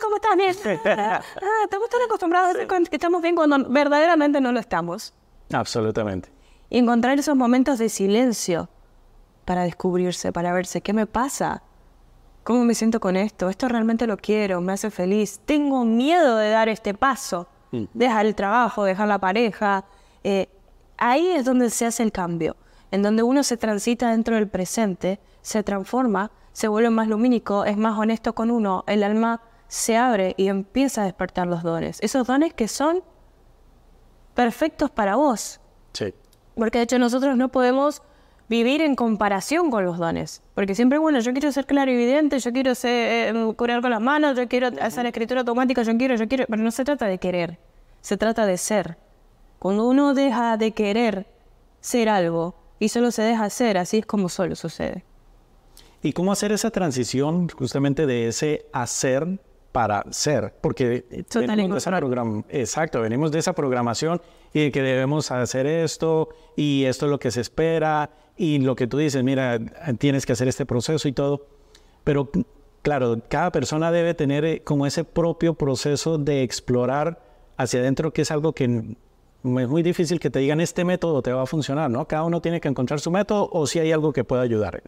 ¿cómo 0.00 0.16
estás? 0.16 0.32
Ah, 0.86 1.20
estamos 1.64 1.88
tan 1.90 2.00
acostumbrados 2.06 2.56
a 2.56 2.58
decir 2.58 2.88
que 2.88 2.96
estamos 2.96 3.20
bien 3.20 3.36
cuando 3.36 3.68
verdaderamente 3.68 4.40
no 4.40 4.50
lo 4.52 4.58
estamos. 4.58 5.12
Absolutamente. 5.52 6.41
Y 6.72 6.78
encontrar 6.78 7.18
esos 7.18 7.36
momentos 7.36 7.78
de 7.78 7.90
silencio 7.90 8.70
para 9.44 9.64
descubrirse, 9.64 10.32
para 10.32 10.54
verse, 10.54 10.80
¿qué 10.80 10.94
me 10.94 11.06
pasa? 11.06 11.62
¿Cómo 12.44 12.64
me 12.64 12.74
siento 12.74 12.98
con 12.98 13.14
esto? 13.14 13.50
¿Esto 13.50 13.68
realmente 13.68 14.06
lo 14.06 14.16
quiero? 14.16 14.62
¿Me 14.62 14.72
hace 14.72 14.90
feliz? 14.90 15.38
Tengo 15.44 15.84
miedo 15.84 16.38
de 16.38 16.48
dar 16.48 16.70
este 16.70 16.94
paso. 16.94 17.46
Dejar 17.92 18.24
el 18.24 18.34
trabajo, 18.34 18.84
dejar 18.84 19.06
la 19.06 19.18
pareja. 19.18 19.84
Eh, 20.24 20.48
ahí 20.96 21.26
es 21.28 21.44
donde 21.44 21.68
se 21.68 21.84
hace 21.84 22.04
el 22.04 22.10
cambio. 22.10 22.56
En 22.90 23.02
donde 23.02 23.22
uno 23.22 23.42
se 23.42 23.58
transita 23.58 24.10
dentro 24.10 24.36
del 24.36 24.48
presente, 24.48 25.20
se 25.42 25.62
transforma, 25.62 26.30
se 26.54 26.68
vuelve 26.68 26.88
más 26.88 27.06
lumínico, 27.06 27.66
es 27.66 27.76
más 27.76 27.98
honesto 27.98 28.34
con 28.34 28.50
uno, 28.50 28.82
el 28.86 29.02
alma 29.02 29.42
se 29.68 29.98
abre 29.98 30.32
y 30.38 30.48
empieza 30.48 31.02
a 31.02 31.04
despertar 31.04 31.48
los 31.48 31.62
dones. 31.62 31.98
Esos 32.00 32.26
dones 32.26 32.54
que 32.54 32.66
son 32.66 33.04
perfectos 34.34 34.90
para 34.90 35.16
vos. 35.16 35.60
Sí. 35.92 36.14
Porque 36.54 36.78
de 36.78 36.84
hecho 36.84 36.98
nosotros 36.98 37.36
no 37.36 37.50
podemos 37.50 38.02
vivir 38.48 38.82
en 38.82 38.94
comparación 38.94 39.70
con 39.70 39.84
los 39.84 39.98
dones. 39.98 40.42
Porque 40.54 40.74
siempre, 40.74 40.98
bueno, 40.98 41.20
yo 41.20 41.32
quiero 41.32 41.50
ser 41.52 41.66
evidente, 41.70 42.38
yo 42.38 42.52
quiero 42.52 42.74
ser, 42.74 43.34
eh, 43.34 43.54
curar 43.56 43.80
con 43.80 43.90
las 43.90 44.00
manos, 44.00 44.36
yo 44.36 44.46
quiero 44.48 44.68
hacer 44.80 45.06
escritura 45.06 45.40
automática, 45.40 45.82
yo 45.82 45.96
quiero, 45.96 46.16
yo 46.16 46.28
quiero. 46.28 46.44
Pero 46.48 46.62
no 46.62 46.70
se 46.70 46.84
trata 46.84 47.06
de 47.06 47.18
querer, 47.18 47.58
se 48.00 48.16
trata 48.16 48.46
de 48.46 48.58
ser. 48.58 48.98
Cuando 49.58 49.88
uno 49.88 50.12
deja 50.12 50.56
de 50.56 50.72
querer 50.72 51.26
ser 51.80 52.08
algo 52.08 52.54
y 52.78 52.88
solo 52.88 53.10
se 53.10 53.22
deja 53.22 53.48
ser, 53.48 53.78
así 53.78 53.98
es 53.98 54.06
como 54.06 54.28
solo 54.28 54.54
sucede. 54.56 55.04
¿Y 56.02 56.12
cómo 56.12 56.32
hacer 56.32 56.50
esa 56.50 56.70
transición 56.70 57.48
justamente 57.48 58.06
de 58.06 58.26
ese 58.26 58.66
hacer 58.72 59.40
para 59.72 60.04
ser? 60.10 60.54
Porque 60.60 61.04
venimos 61.34 61.74
de 61.74 61.78
esa 61.78 61.90
program- 61.98 62.44
exacto, 62.50 63.00
venimos 63.00 63.32
de 63.32 63.38
esa 63.38 63.54
programación 63.54 64.20
y 64.52 64.64
de 64.64 64.72
que 64.72 64.82
debemos 64.82 65.30
hacer 65.30 65.66
esto 65.66 66.28
y 66.56 66.84
esto 66.84 67.06
es 67.06 67.10
lo 67.10 67.18
que 67.18 67.30
se 67.30 67.40
espera 67.40 68.10
y 68.36 68.58
lo 68.58 68.76
que 68.76 68.86
tú 68.86 68.98
dices, 68.98 69.24
mira, 69.24 69.58
tienes 69.98 70.26
que 70.26 70.32
hacer 70.32 70.48
este 70.48 70.66
proceso 70.66 71.08
y 71.08 71.12
todo. 71.12 71.46
Pero 72.04 72.30
claro, 72.82 73.20
cada 73.28 73.50
persona 73.50 73.90
debe 73.90 74.14
tener 74.14 74.44
eh, 74.44 74.62
como 74.62 74.86
ese 74.86 75.04
propio 75.04 75.54
proceso 75.54 76.18
de 76.18 76.42
explorar 76.42 77.22
hacia 77.56 77.80
adentro, 77.80 78.12
que 78.12 78.22
es 78.22 78.30
algo 78.30 78.52
que 78.52 78.64
es 78.64 79.68
muy 79.68 79.82
difícil 79.82 80.20
que 80.20 80.30
te 80.30 80.38
digan 80.38 80.60
este 80.60 80.84
método 80.84 81.22
te 81.22 81.32
va 81.32 81.42
a 81.42 81.46
funcionar, 81.46 81.90
¿no? 81.90 82.06
Cada 82.06 82.24
uno 82.24 82.40
tiene 82.40 82.60
que 82.60 82.68
encontrar 82.68 83.00
su 83.00 83.10
método 83.10 83.48
o 83.52 83.66
si 83.66 83.78
hay 83.78 83.90
algo 83.92 84.12
que 84.12 84.24
pueda 84.24 84.42
ayudar. 84.42 84.82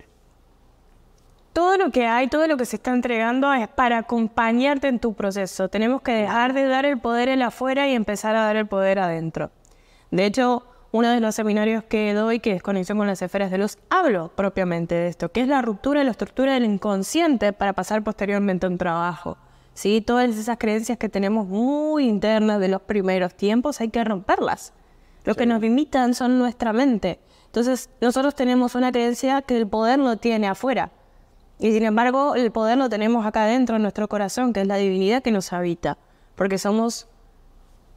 Todo 1.55 1.77
lo 1.77 1.93
que 1.93 2.05
hay, 2.09 2.27
todo 2.27 2.49
lo 2.49 2.57
que 2.57 2.67
se 2.67 2.75
está 2.75 2.93
entregando 2.93 3.53
es 3.53 3.69
para 3.69 3.99
acompañarte 3.99 4.89
en 4.89 4.99
tu 4.99 5.15
proceso. 5.15 5.69
Tenemos 5.69 6.03
que 6.03 6.11
dejar 6.11 6.53
de 6.53 6.67
dar 6.67 6.85
el 6.85 6.99
poder 6.99 7.29
en 7.29 7.43
afuera 7.43 7.87
y 7.87 7.95
empezar 7.95 8.35
a 8.35 8.45
dar 8.45 8.57
el 8.57 8.67
poder 8.67 8.99
adentro. 8.99 9.53
De 10.11 10.27
hecho, 10.27 10.67
uno 10.91 11.11
de 11.11 11.21
los 11.21 11.37
seminarios 11.37 11.85
que 11.85 12.13
doy, 12.13 12.41
que 12.41 12.57
es 12.57 12.63
Conexión 12.63 12.99
con 12.99 13.07
las 13.07 13.23
Esferas 13.23 13.53
de 13.53 13.59
Luz, 13.59 13.79
hablo 13.89 14.33
propiamente 14.35 14.97
de 14.97 15.07
esto, 15.07 15.31
que 15.31 15.43
es 15.43 15.49
la 15.49 15.63
ruptura 15.63 16.01
de 16.01 16.07
la 16.07 16.11
estructura 16.11 16.55
del 16.55 16.65
inconsciente 16.65 17.53
para 17.53 17.73
pasar 17.73 18.03
posteriormente 18.03 18.67
a 18.67 18.71
un 18.71 18.79
trabajo. 18.79 19.39
¿Sí? 19.75 20.01
Todas 20.01 20.31
esas 20.37 20.59
creencias 20.59 20.99
que 20.99 21.09
tenemos 21.09 21.47
muy 21.47 22.09
internas 22.09 22.59
de 22.59 22.67
los 22.67 22.83
primeros 22.83 23.33
tiempos 23.37 23.81
hay 23.81 23.91
que 23.91 24.03
romperlas. 24.03 24.73
Lo 25.23 25.37
que 25.37 25.47
nos 25.47 25.61
limitan 25.61 26.15
son 26.15 26.37
nuestra 26.37 26.73
mente. 26.73 27.21
Entonces, 27.47 27.91
nosotros 28.01 28.35
tenemos 28.35 28.75
una 28.75 28.91
creencia 28.91 29.41
que 29.43 29.57
el 29.57 29.69
poder 29.69 30.01
lo 30.01 30.17
tiene 30.17 30.49
afuera. 30.49 30.91
Y 31.59 31.73
sin 31.73 31.85
embargo, 31.85 32.35
el 32.35 32.51
poder 32.51 32.77
lo 32.79 32.89
tenemos 32.89 33.25
acá 33.27 33.45
adentro 33.45 33.77
en 33.77 33.83
nuestro 33.83 34.09
corazón, 34.09 34.53
que 34.53 34.61
es 34.61 34.67
la 34.67 34.77
divinidad 34.77 35.23
que 35.23 35.31
nos 35.31 35.53
habita. 35.53 35.99
Porque 36.35 36.59
somos 36.59 37.07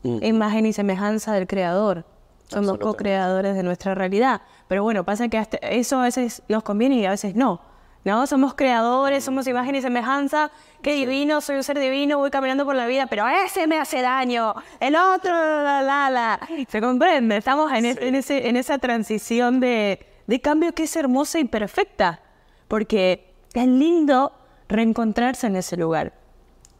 imagen 0.04 0.66
y 0.66 0.74
semejanza 0.74 1.34
del 1.34 1.48
Creador. 1.48 2.06
Somos 2.48 2.78
co-creadores 2.78 3.56
de 3.56 3.64
nuestra 3.64 3.94
realidad. 3.94 4.42
Pero 4.68 4.84
bueno, 4.84 5.04
pasa 5.04 5.28
que 5.28 5.38
hasta 5.38 5.58
eso 5.58 6.00
a 6.00 6.04
veces 6.04 6.44
nos 6.48 6.64
conviene 6.64 6.96
y 6.96 7.06
a 7.06 7.10
veces 7.12 7.36
no. 7.36 7.60
¿No? 8.06 8.26
Somos 8.26 8.54
creadores, 8.54 9.26
somos 9.26 9.48
imagen 9.48 9.76
y 9.76 9.82
semejanza. 9.82 10.50
Qué 10.82 10.94
divino, 10.94 11.42
soy 11.42 11.58
un 11.58 11.64
ser 11.64 11.78
divino, 11.78 12.20
voy 12.20 12.30
caminando 12.32 12.64
por 12.64 12.74
la 12.76 12.86
vida, 12.88 13.08
pero 13.08 13.26
ese 13.28 13.68
me 13.68 13.78
hace 13.80 14.02
daño, 14.02 14.54
el 14.80 14.96
otro, 14.96 15.34
la, 15.34 15.82
la, 15.82 16.10
la. 16.10 16.40
¿Se 16.70 16.80
comprende? 16.80 17.36
Estamos 17.36 17.70
en, 17.74 17.84
es- 17.86 17.98
en 17.98 18.16
ese, 18.16 18.48
en 18.48 18.56
esa 18.56 18.78
transición 18.78 19.60
de, 19.60 20.06
de 20.26 20.40
cambio 20.40 20.72
que 20.74 20.84
es 20.84 20.96
hermosa 20.96 21.40
y 21.40 21.46
perfecta. 21.46 22.22
Porque 22.70 23.34
es 23.54 23.68
lindo 23.68 24.34
reencontrarse 24.68 25.48
en 25.48 25.56
ese 25.56 25.78
lugar. 25.78 26.14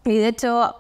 Y 0.06 0.18
de 0.18 0.28
hecho, 0.28 0.76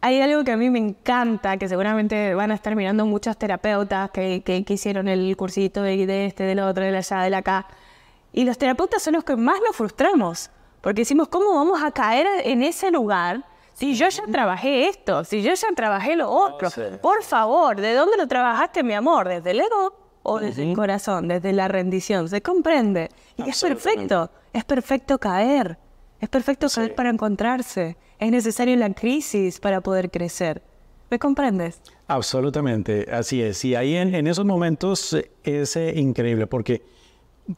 hay 0.00 0.20
algo 0.20 0.44
que 0.44 0.52
a 0.52 0.56
mí 0.56 0.70
me 0.70 0.78
encanta, 0.78 1.56
que 1.56 1.68
seguramente 1.68 2.34
van 2.34 2.50
a 2.50 2.54
estar 2.54 2.74
mirando 2.74 3.06
muchos 3.06 3.36
terapeutas 3.36 4.10
que, 4.10 4.42
que, 4.44 4.64
que 4.64 4.74
hicieron 4.74 5.08
el 5.08 5.36
cursito 5.36 5.82
de, 5.82 6.06
de 6.06 6.26
este, 6.26 6.42
del 6.42 6.60
otro, 6.60 6.84
del 6.84 6.96
allá, 6.96 7.20
del 7.22 7.34
acá. 7.34 7.66
Y 8.32 8.44
los 8.44 8.58
terapeutas 8.58 9.02
son 9.02 9.14
los 9.14 9.24
que 9.24 9.36
más 9.36 9.60
nos 9.64 9.76
frustramos, 9.76 10.50
porque 10.80 11.02
decimos, 11.02 11.28
¿cómo 11.28 11.54
vamos 11.54 11.82
a 11.82 11.92
caer 11.92 12.26
en 12.44 12.62
ese 12.62 12.90
lugar 12.90 13.44
si 13.74 13.94
yo 13.94 14.08
ya 14.08 14.24
trabajé 14.26 14.88
esto, 14.88 15.24
si 15.24 15.42
yo 15.42 15.54
ya 15.54 15.68
trabajé 15.74 16.16
lo 16.16 16.30
otro? 16.30 16.68
Por 17.00 17.22
favor, 17.22 17.80
¿de 17.80 17.94
dónde 17.94 18.16
lo 18.16 18.26
trabajaste, 18.26 18.82
mi 18.82 18.94
amor? 18.94 19.28
¿Desde 19.28 19.52
el 19.52 19.60
ego 19.60 20.01
o 20.22 20.38
desde 20.38 20.68
el 20.68 20.76
corazón, 20.76 21.28
desde 21.28 21.52
la 21.52 21.68
rendición? 21.68 22.28
¿Se 22.28 22.42
comprende? 22.42 23.08
Y 23.36 23.50
es 23.50 23.60
perfecto, 23.60 24.30
es 24.52 24.64
perfecto 24.64 25.18
caer, 25.18 25.78
es 26.20 26.28
perfecto 26.28 26.68
caer 26.68 26.94
para 26.94 27.10
encontrarse, 27.10 27.96
es 28.18 28.30
necesario 28.30 28.76
la 28.76 28.92
crisis 28.94 29.60
para 29.60 29.80
poder 29.80 30.10
crecer. 30.10 30.62
¿Me 31.10 31.18
comprendes? 31.18 31.80
Absolutamente, 32.06 33.06
así 33.12 33.42
es. 33.42 33.62
Y 33.66 33.74
ahí 33.74 33.96
en, 33.96 34.14
en 34.14 34.26
esos 34.26 34.46
momentos 34.46 35.12
eh, 35.12 35.30
es 35.42 35.76
eh, 35.76 35.92
increíble 35.94 36.46
porque, 36.46 36.82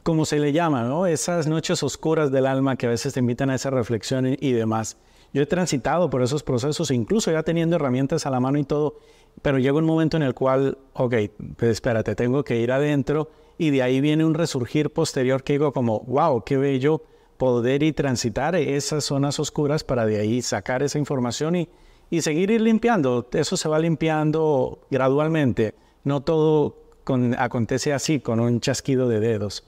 como 0.03 0.25
se 0.25 0.39
le 0.39 0.51
llama, 0.51 0.83
¿no? 0.83 1.05
Esas 1.05 1.47
noches 1.47 1.81
oscuras 1.81 2.31
del 2.31 2.47
alma 2.47 2.75
que 2.75 2.87
a 2.87 2.89
veces 2.89 3.13
te 3.13 3.21
invitan 3.21 3.49
a 3.49 3.55
esa 3.55 3.69
reflexión 3.69 4.27
y, 4.27 4.37
y 4.41 4.51
demás. 4.51 4.97
Yo 5.33 5.41
he 5.41 5.45
transitado 5.45 6.09
por 6.09 6.21
esos 6.21 6.43
procesos, 6.43 6.91
incluso 6.91 7.31
ya 7.31 7.43
teniendo 7.43 7.77
herramientas 7.77 8.25
a 8.25 8.29
la 8.29 8.41
mano 8.41 8.57
y 8.57 8.65
todo, 8.65 8.97
pero 9.41 9.57
llega 9.59 9.77
un 9.77 9.85
momento 9.85 10.17
en 10.17 10.23
el 10.23 10.33
cual, 10.33 10.77
ok, 10.93 11.13
pues 11.57 11.71
espérate, 11.71 12.15
tengo 12.15 12.43
que 12.43 12.57
ir 12.59 12.71
adentro 12.71 13.29
y 13.57 13.69
de 13.69 13.81
ahí 13.83 14.01
viene 14.01 14.25
un 14.25 14.33
resurgir 14.33 14.91
posterior 14.91 15.43
que 15.43 15.53
digo 15.53 15.71
como, 15.71 16.01
wow, 16.01 16.43
qué 16.43 16.57
bello 16.57 17.01
poder 17.37 17.83
y 17.83 17.91
transitar 17.93 18.55
esas 18.55 19.03
zonas 19.03 19.39
oscuras 19.39 19.83
para 19.83 20.05
de 20.05 20.19
ahí 20.19 20.41
sacar 20.41 20.83
esa 20.83 20.97
información 20.99 21.55
y, 21.55 21.69
y 22.09 22.21
seguir 22.21 22.49
ir 22.51 22.61
limpiando. 22.61 23.27
Eso 23.33 23.57
se 23.57 23.67
va 23.69 23.77
limpiando 23.79 24.79
gradualmente. 24.89 25.75
No 26.03 26.21
todo 26.21 26.77
con- 27.03 27.35
acontece 27.37 27.93
así, 27.93 28.19
con 28.19 28.39
un 28.39 28.59
chasquido 28.61 29.07
de 29.09 29.19
dedos. 29.19 29.63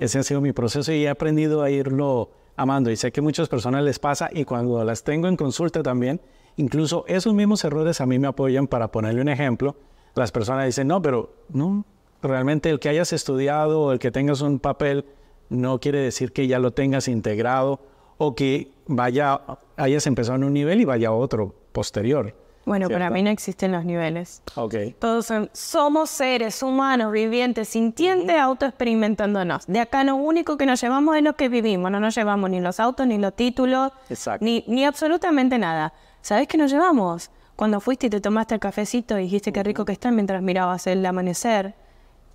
Ese 0.00 0.18
ha 0.18 0.22
sido 0.22 0.40
mi 0.40 0.52
proceso 0.52 0.92
y 0.92 1.04
he 1.04 1.08
aprendido 1.08 1.62
a 1.62 1.70
irlo 1.70 2.30
amando 2.56 2.90
y 2.90 2.96
sé 2.96 3.12
que 3.12 3.20
muchas 3.20 3.48
personas 3.48 3.84
les 3.84 3.98
pasa 3.98 4.28
y 4.32 4.44
cuando 4.44 4.82
las 4.84 5.04
tengo 5.04 5.28
en 5.28 5.36
consulta 5.36 5.82
también, 5.82 6.20
incluso 6.60 7.04
esos 7.08 7.34
mismos 7.34 7.64
errores 7.64 8.00
a 8.00 8.06
mí 8.06 8.18
me 8.18 8.28
apoyan 8.28 8.66
para 8.66 8.92
ponerle 8.92 9.20
un 9.22 9.28
ejemplo. 9.28 9.76
Las 10.14 10.30
personas 10.30 10.66
dicen, 10.66 10.86
no, 10.88 11.00
pero 11.02 11.32
no, 11.48 11.84
realmente 12.22 12.70
el 12.70 12.78
que 12.78 12.88
hayas 12.88 13.12
estudiado 13.12 13.80
o 13.80 13.92
el 13.92 13.98
que 13.98 14.10
tengas 14.10 14.40
un 14.42 14.58
papel 14.58 15.04
no 15.48 15.80
quiere 15.80 15.98
decir 15.98 16.32
que 16.32 16.46
ya 16.46 16.58
lo 16.58 16.72
tengas 16.72 17.08
integrado 17.08 17.80
o 18.18 18.34
que 18.34 18.70
vaya, 18.86 19.40
hayas 19.76 20.06
empezado 20.06 20.36
en 20.36 20.44
un 20.44 20.52
nivel 20.52 20.80
y 20.80 20.84
vaya 20.84 21.08
a 21.08 21.12
otro 21.12 21.54
posterior. 21.72 22.34
Bueno, 22.66 22.88
para 22.90 23.08
mí 23.08 23.22
no 23.22 23.30
existen 23.30 23.72
los 23.72 23.84
niveles. 23.84 24.42
Ok. 24.54 24.74
Todos 24.98 25.26
son, 25.26 25.50
somos 25.52 26.10
seres 26.10 26.62
humanos, 26.62 27.10
vivientes, 27.10 27.68
sintientes, 27.68 28.38
autoexperimentándonos. 28.38 29.66
De 29.66 29.80
acá 29.80 30.04
lo 30.04 30.14
único 30.14 30.56
que 30.56 30.66
nos 30.66 30.80
llevamos 30.80 31.16
es 31.16 31.22
lo 31.22 31.34
que 31.34 31.48
vivimos. 31.48 31.90
No 31.90 31.98
nos 31.98 32.14
llevamos 32.14 32.50
ni 32.50 32.60
los 32.60 32.78
autos, 32.78 33.06
ni 33.06 33.18
los 33.18 33.34
títulos, 33.34 33.92
Exacto. 34.10 34.44
ni, 34.44 34.62
ni 34.68 34.84
absolutamente 34.84 35.58
nada. 35.58 35.94
¿Sabes 36.22 36.48
qué 36.48 36.58
nos 36.58 36.70
llevamos? 36.70 37.30
Cuando 37.56 37.80
fuiste 37.80 38.06
y 38.06 38.10
te 38.10 38.20
tomaste 38.20 38.54
el 38.54 38.60
cafecito 38.60 39.18
y 39.18 39.22
dijiste 39.22 39.52
qué 39.52 39.62
rico 39.62 39.84
que 39.84 39.92
está 39.92 40.10
mientras 40.10 40.42
mirabas 40.42 40.86
el 40.86 41.04
amanecer. 41.04 41.74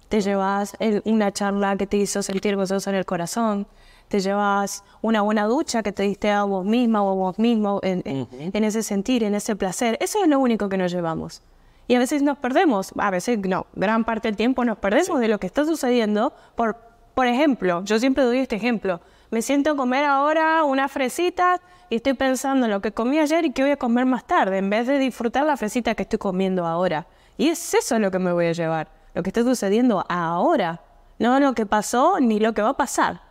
Te 0.09 0.21
llevas 0.21 0.75
el- 0.79 1.01
una 1.05 1.31
charla 1.31 1.75
que 1.77 1.87
te 1.87 1.97
hizo 1.97 2.21
sentir 2.21 2.55
gozoso 2.55 2.89
en 2.89 2.95
el 2.95 3.05
corazón. 3.05 3.67
Te 4.07 4.19
llevas 4.19 4.83
una 5.01 5.21
buena 5.21 5.45
ducha 5.45 5.81
que 5.81 5.91
te 5.91 6.03
diste 6.03 6.29
a 6.29 6.43
vos 6.43 6.63
misma 6.63 7.01
o 7.01 7.09
a 7.11 7.13
vos 7.15 7.39
mismo 7.39 7.79
en, 7.81 8.03
en- 8.05 8.27
en 8.53 8.63
ese 8.63 8.83
sentir, 8.83 9.23
en 9.23 9.33
ese 9.33 9.55
placer. 9.55 9.97
Eso 9.99 10.21
es 10.23 10.29
lo 10.29 10.39
único 10.39 10.69
que 10.69 10.77
nos 10.77 10.91
llevamos. 10.91 11.41
Y 11.87 11.95
a 11.95 11.99
veces 11.99 12.21
nos 12.21 12.37
perdemos, 12.37 12.91
a 12.97 13.09
veces 13.11 13.39
no, 13.39 13.65
gran 13.75 14.03
parte 14.05 14.27
del 14.27 14.35
tiempo 14.35 14.63
nos 14.65 14.77
perdemos 14.77 15.19
de 15.19 15.27
lo 15.27 15.39
que 15.39 15.47
está 15.47 15.65
sucediendo. 15.65 16.33
Por, 16.55 16.77
por 17.15 17.25
ejemplo, 17.27 17.83
yo 17.83 17.97
siempre 17.99 18.23
doy 18.23 18.39
este 18.39 18.55
ejemplo. 18.55 19.01
Me 19.35 19.41
siento 19.41 19.71
a 19.71 19.75
comer 19.75 20.05
ahora 20.05 20.63
una 20.63 20.87
fresita 20.87 21.59
y 21.89 21.97
estoy 21.97 22.13
pensando 22.13 22.67
en 22.67 22.71
lo 22.71 22.79
que 22.79 22.93
comí 22.93 23.19
ayer 23.19 23.43
y 23.43 23.51
qué 23.51 23.63
voy 23.63 23.71
a 23.71 23.75
comer 23.75 24.05
más 24.05 24.25
tarde, 24.25 24.59
en 24.59 24.69
vez 24.69 24.87
de 24.87 24.97
disfrutar 24.97 25.45
la 25.45 25.57
fresita 25.57 25.93
que 25.93 26.03
estoy 26.03 26.19
comiendo 26.19 26.65
ahora. 26.65 27.05
Y 27.37 27.49
es 27.49 27.73
eso 27.73 27.99
lo 27.99 28.11
que 28.11 28.17
me 28.17 28.31
voy 28.31 28.45
a 28.45 28.53
llevar, 28.53 28.87
lo 29.13 29.23
que 29.23 29.31
está 29.31 29.43
sucediendo 29.43 30.05
ahora, 30.07 30.81
no 31.19 31.37
lo 31.41 31.53
que 31.53 31.65
pasó 31.65 32.21
ni 32.21 32.39
lo 32.39 32.53
que 32.53 32.61
va 32.61 32.69
a 32.69 32.77
pasar. 32.77 33.23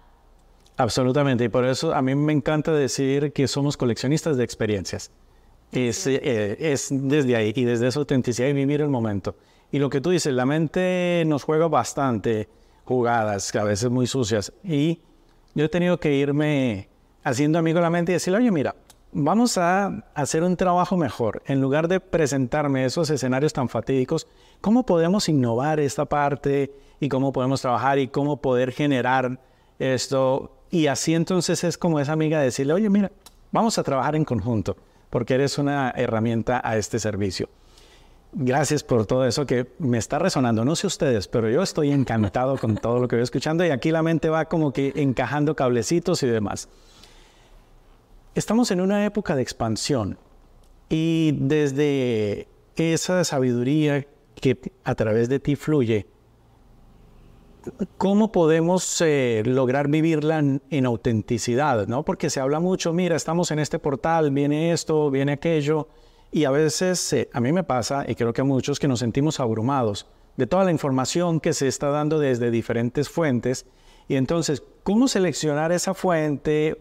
Absolutamente, 0.77 1.45
y 1.45 1.49
por 1.49 1.65
eso 1.65 1.95
a 1.95 2.03
mí 2.03 2.15
me 2.15 2.35
encanta 2.35 2.71
decir 2.73 3.33
que 3.33 3.49
somos 3.49 3.79
coleccionistas 3.79 4.37
de 4.37 4.45
experiencias. 4.45 5.11
Es, 5.73 6.07
eh, 6.07 6.59
es 6.61 6.89
desde 6.91 7.35
ahí 7.35 7.55
y 7.57 7.65
desde 7.65 7.87
esa 7.89 8.01
autenticidad 8.01 8.49
y 8.49 8.53
vivir 8.53 8.83
el 8.83 8.91
momento. 8.91 9.37
Y 9.73 9.79
lo 9.79 9.89
que 9.89 10.03
tú 10.03 10.11
dices, 10.11 10.35
la 10.35 10.45
mente 10.45 11.25
nos 11.27 11.45
juega 11.45 11.67
bastante 11.69 12.51
jugadas, 12.85 13.55
a 13.57 13.65
veces 13.65 13.89
muy 13.89 14.07
sucias. 14.07 14.53
Y 14.63 15.01
yo 15.55 15.65
he 15.65 15.69
tenido 15.69 15.99
que 15.99 16.15
irme 16.15 16.89
haciendo 17.23 17.59
amigo 17.59 17.81
la 17.81 17.91
mente 17.91 18.13
y 18.13 18.15
decirle, 18.15 18.39
oye, 18.39 18.51
mira, 18.51 18.75
vamos 19.13 19.57
a 19.57 20.05
hacer 20.15 20.43
un 20.43 20.57
trabajo 20.57 20.97
mejor. 20.97 21.43
En 21.47 21.61
lugar 21.61 21.89
de 21.89 22.01
presentarme 22.01 22.85
esos 22.85 23.09
escenarios 23.11 23.53
tan 23.53 23.69
fatídicos, 23.69 24.27
¿cómo 24.61 24.85
podemos 24.85 25.29
innovar 25.29 25.81
esta 25.81 26.05
parte 26.05 26.73
y 27.01 27.09
cómo 27.09 27.33
podemos 27.33 27.61
trabajar 27.63 27.99
y 27.99 28.09
cómo 28.09 28.39
poder 28.39 28.73
generar 28.73 29.41
esto? 29.79 30.59
Y 30.71 30.89
así 30.89 31.15
entonces 31.15 31.63
es 31.65 31.79
como 31.79 32.01
esa 32.01 32.13
amiga 32.13 32.41
decirle, 32.41 32.73
oye, 32.73 32.91
mira, 32.91 33.13
vamos 33.53 33.79
a 33.79 33.85
trabajar 33.85 34.17
en 34.17 34.25
conjunto, 34.25 34.77
porque 35.09 35.35
eres 35.35 35.57
una 35.59 35.91
herramienta 35.97 36.61
a 36.65 36.77
este 36.77 36.99
servicio. 36.99 37.49
Gracias 38.37 38.83
por 38.83 39.07
todo 39.07 39.25
eso 39.27 39.47
que 39.47 39.69
me 39.79 39.97
está 39.97 40.19
resonando. 40.19 40.65
No 40.65 40.75
sé 40.75 40.89
ustedes, 40.89 41.29
pero 41.29 41.49
yo 41.49 41.63
estoy 41.63 41.93
encantado 41.93 42.59
con 42.59 42.77
todo 42.77 42.99
lo 42.99 43.07
que 43.07 43.15
voy 43.15 43.23
escuchando 43.23 43.65
y 43.65 43.71
aquí 43.71 43.93
la 43.93 44.03
mente 44.03 44.29
va 44.29 44.47
como 44.47 44.73
que 44.73 44.93
encajando 44.97 45.55
cablecitos 45.55 46.21
y 46.25 46.27
demás. 46.27 46.69
Estamos 48.35 48.73
en 48.73 48.81
una 48.81 49.07
época 49.07 49.37
de 49.37 49.43
expansión 49.43 50.19
y 50.89 51.37
desde 51.39 52.49
esa 52.75 53.23
sabiduría 53.23 54.05
que 54.35 54.59
a 54.83 54.97
través 54.97 55.29
de 55.29 55.39
ti 55.39 55.55
fluye, 55.55 56.09
¿cómo 57.99 58.33
podemos 58.33 59.01
eh, 59.01 59.45
lograr 59.47 59.87
vivirla 59.87 60.41
en, 60.41 60.61
en 60.71 60.87
autenticidad? 60.87 61.87
¿no? 61.87 62.05
Porque 62.05 62.31
se 62.31 62.41
habla 62.41 62.59
mucho, 62.59 62.93
mira, 62.93 63.15
estamos 63.15 63.53
en 63.53 63.61
este 63.61 63.79
portal, 63.79 64.33
viene 64.33 64.73
esto, 64.73 65.09
viene 65.13 65.31
aquello, 65.31 65.87
y 66.35 66.47
a 66.47 66.51
veces 66.51 67.13
eh, 67.13 67.31
a 67.33 67.39
mí 67.39 67.53
me 67.53 67.63
pasa, 67.63 68.05
y 68.09 68.17
creo 68.17 68.33
que 68.33 68.41
a 68.41 68.45
muchos, 68.45 68.81
que 68.81 68.89
nos 68.89 68.99
sentimos 68.99 69.39
abrumados 69.39 70.09
de 70.37 70.49
toda 70.49 70.65
la 70.65 70.73
información 70.73 71.39
que 71.39 71.53
se 71.53 71.69
está 71.69 71.91
dando 71.91 72.19
desde 72.19 72.51
diferentes 72.51 73.09
fuentes, 73.09 73.67
y 74.09 74.17
entonces, 74.17 74.61
¿cómo 74.83 75.07
seleccionar 75.07 75.71
esa 75.71 75.95
fuente 75.95 76.77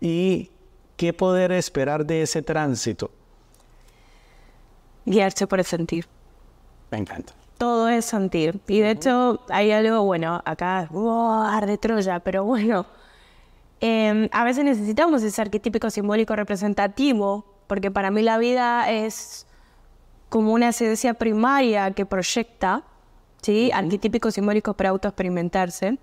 y 0.00 0.52
qué 0.96 1.12
poder 1.12 1.50
esperar 1.50 2.06
de 2.06 2.22
ese 2.22 2.42
tránsito? 2.42 3.10
Guiarse 5.04 5.48
por 5.48 5.58
el 5.58 5.64
sentir. 5.64 6.06
Me 6.92 6.98
encanta. 6.98 7.32
Todo 7.58 7.88
es 7.88 8.04
sentir. 8.04 8.60
Y 8.68 8.78
de 8.78 8.92
hecho, 8.92 9.40
hay 9.48 9.72
algo, 9.72 10.04
bueno, 10.04 10.40
acá, 10.44 10.86
¡wow! 10.92 11.42
arde 11.42 11.76
Troya, 11.76 12.20
pero 12.20 12.44
bueno. 12.44 12.86
eh, 13.80 14.28
a 14.30 14.44
veces 14.44 14.64
necesitamos 14.64 15.24
ese 15.24 15.42
arquetípico 15.42 15.90
simbólico 15.90 16.36
representativo, 16.36 17.46
porque 17.72 17.90
para 17.90 18.10
mí 18.10 18.20
la 18.20 18.36
vida 18.36 18.90
es 18.90 19.46
como 20.28 20.52
una 20.52 20.68
esencia 20.68 21.14
primaria 21.14 21.90
que 21.92 22.04
proyecta, 22.04 22.82
¿sí? 23.40 23.70
Arquetípicos 23.72 24.34
simbólicos 24.34 24.76
para 24.76 24.90
autoexperimentarse. 24.90 25.96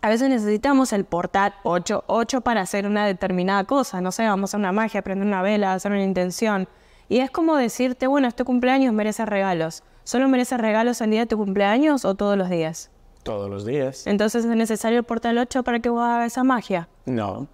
A 0.00 0.08
veces 0.08 0.30
necesitamos 0.30 0.94
el 0.94 1.04
portal 1.04 1.52
8, 1.64 2.04
8 2.06 2.40
para 2.40 2.62
hacer 2.62 2.86
una 2.86 3.04
determinada 3.04 3.64
cosa. 3.64 4.00
No 4.00 4.10
sé, 4.10 4.24
vamos 4.24 4.48
a 4.48 4.50
hacer 4.52 4.60
una 4.60 4.72
magia, 4.72 5.02
prender 5.02 5.28
una 5.28 5.42
vela, 5.42 5.74
hacer 5.74 5.92
una 5.92 6.02
intención. 6.02 6.66
Y 7.10 7.18
es 7.18 7.30
como 7.30 7.56
decirte, 7.56 8.06
bueno, 8.06 8.26
este 8.26 8.44
cumpleaños 8.44 8.94
merece 8.94 9.26
regalos. 9.26 9.82
¿Solo 10.04 10.30
mereces 10.30 10.58
regalos 10.58 11.02
el 11.02 11.10
día 11.10 11.20
de 11.20 11.26
tu 11.26 11.36
cumpleaños 11.36 12.06
o 12.06 12.14
todos 12.14 12.38
los 12.38 12.48
días? 12.48 12.90
Todos 13.22 13.50
los 13.50 13.66
días. 13.66 14.06
Entonces 14.06 14.46
es 14.46 14.56
necesario 14.56 14.96
el 14.96 15.04
portal 15.04 15.36
8 15.36 15.62
para 15.62 15.80
que 15.80 15.90
vos 15.90 16.02
hagas 16.02 16.32
esa 16.32 16.42
magia. 16.42 16.88
No, 17.04 17.48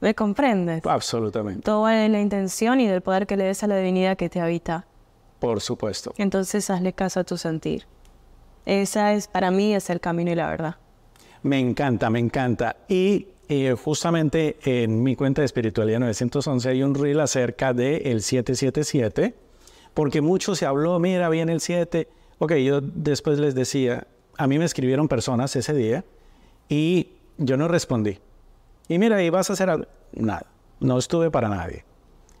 ¿Me 0.00 0.14
comprendes? 0.14 0.84
absolutamente. 0.86 1.62
Todo 1.62 1.82
va 1.82 2.04
en 2.04 2.12
la 2.12 2.20
intención 2.20 2.80
y 2.80 2.86
del 2.86 3.02
poder 3.02 3.26
que 3.26 3.36
le 3.36 3.44
des 3.44 3.62
a 3.62 3.66
la 3.66 3.76
divinidad 3.76 4.16
que 4.16 4.28
te 4.28 4.40
habita. 4.40 4.86
Por 5.38 5.60
supuesto. 5.60 6.14
Entonces 6.16 6.70
hazle 6.70 6.92
caso 6.92 7.20
a 7.20 7.24
tu 7.24 7.36
sentir. 7.36 7.86
Esa 8.66 9.14
es, 9.14 9.26
para 9.26 9.50
mí, 9.50 9.74
es 9.74 9.90
el 9.90 10.00
camino 10.00 10.30
y 10.30 10.34
la 10.34 10.48
verdad. 10.48 10.76
Me 11.42 11.58
encanta, 11.58 12.10
me 12.10 12.18
encanta. 12.18 12.76
Y 12.88 13.28
eh, 13.48 13.74
justamente 13.82 14.58
en 14.64 15.02
mi 15.02 15.16
cuenta 15.16 15.42
de 15.42 15.46
Espiritualidad 15.46 15.98
911 16.00 16.68
hay 16.68 16.82
un 16.82 16.94
reel 16.94 17.20
acerca 17.20 17.72
del 17.72 18.22
777, 18.22 19.34
porque 19.94 20.20
mucho 20.20 20.54
se 20.54 20.66
habló, 20.66 20.98
mira, 20.98 21.28
viene 21.30 21.52
el 21.52 21.60
7. 21.60 22.08
Ok, 22.38 22.52
yo 22.54 22.80
después 22.80 23.38
les 23.38 23.54
decía, 23.54 24.06
a 24.36 24.46
mí 24.46 24.58
me 24.58 24.64
escribieron 24.64 25.08
personas 25.08 25.56
ese 25.56 25.74
día 25.74 26.04
y 26.68 27.14
yo 27.38 27.56
no 27.56 27.66
respondí. 27.68 28.18
Y 28.90 28.98
mira, 28.98 29.22
¿y 29.22 29.30
vas 29.30 29.48
a 29.48 29.52
hacer 29.52 29.70
algo? 29.70 29.86
Nada, 30.14 30.46
no 30.80 30.98
estuve 30.98 31.30
para 31.30 31.48
nadie. 31.48 31.84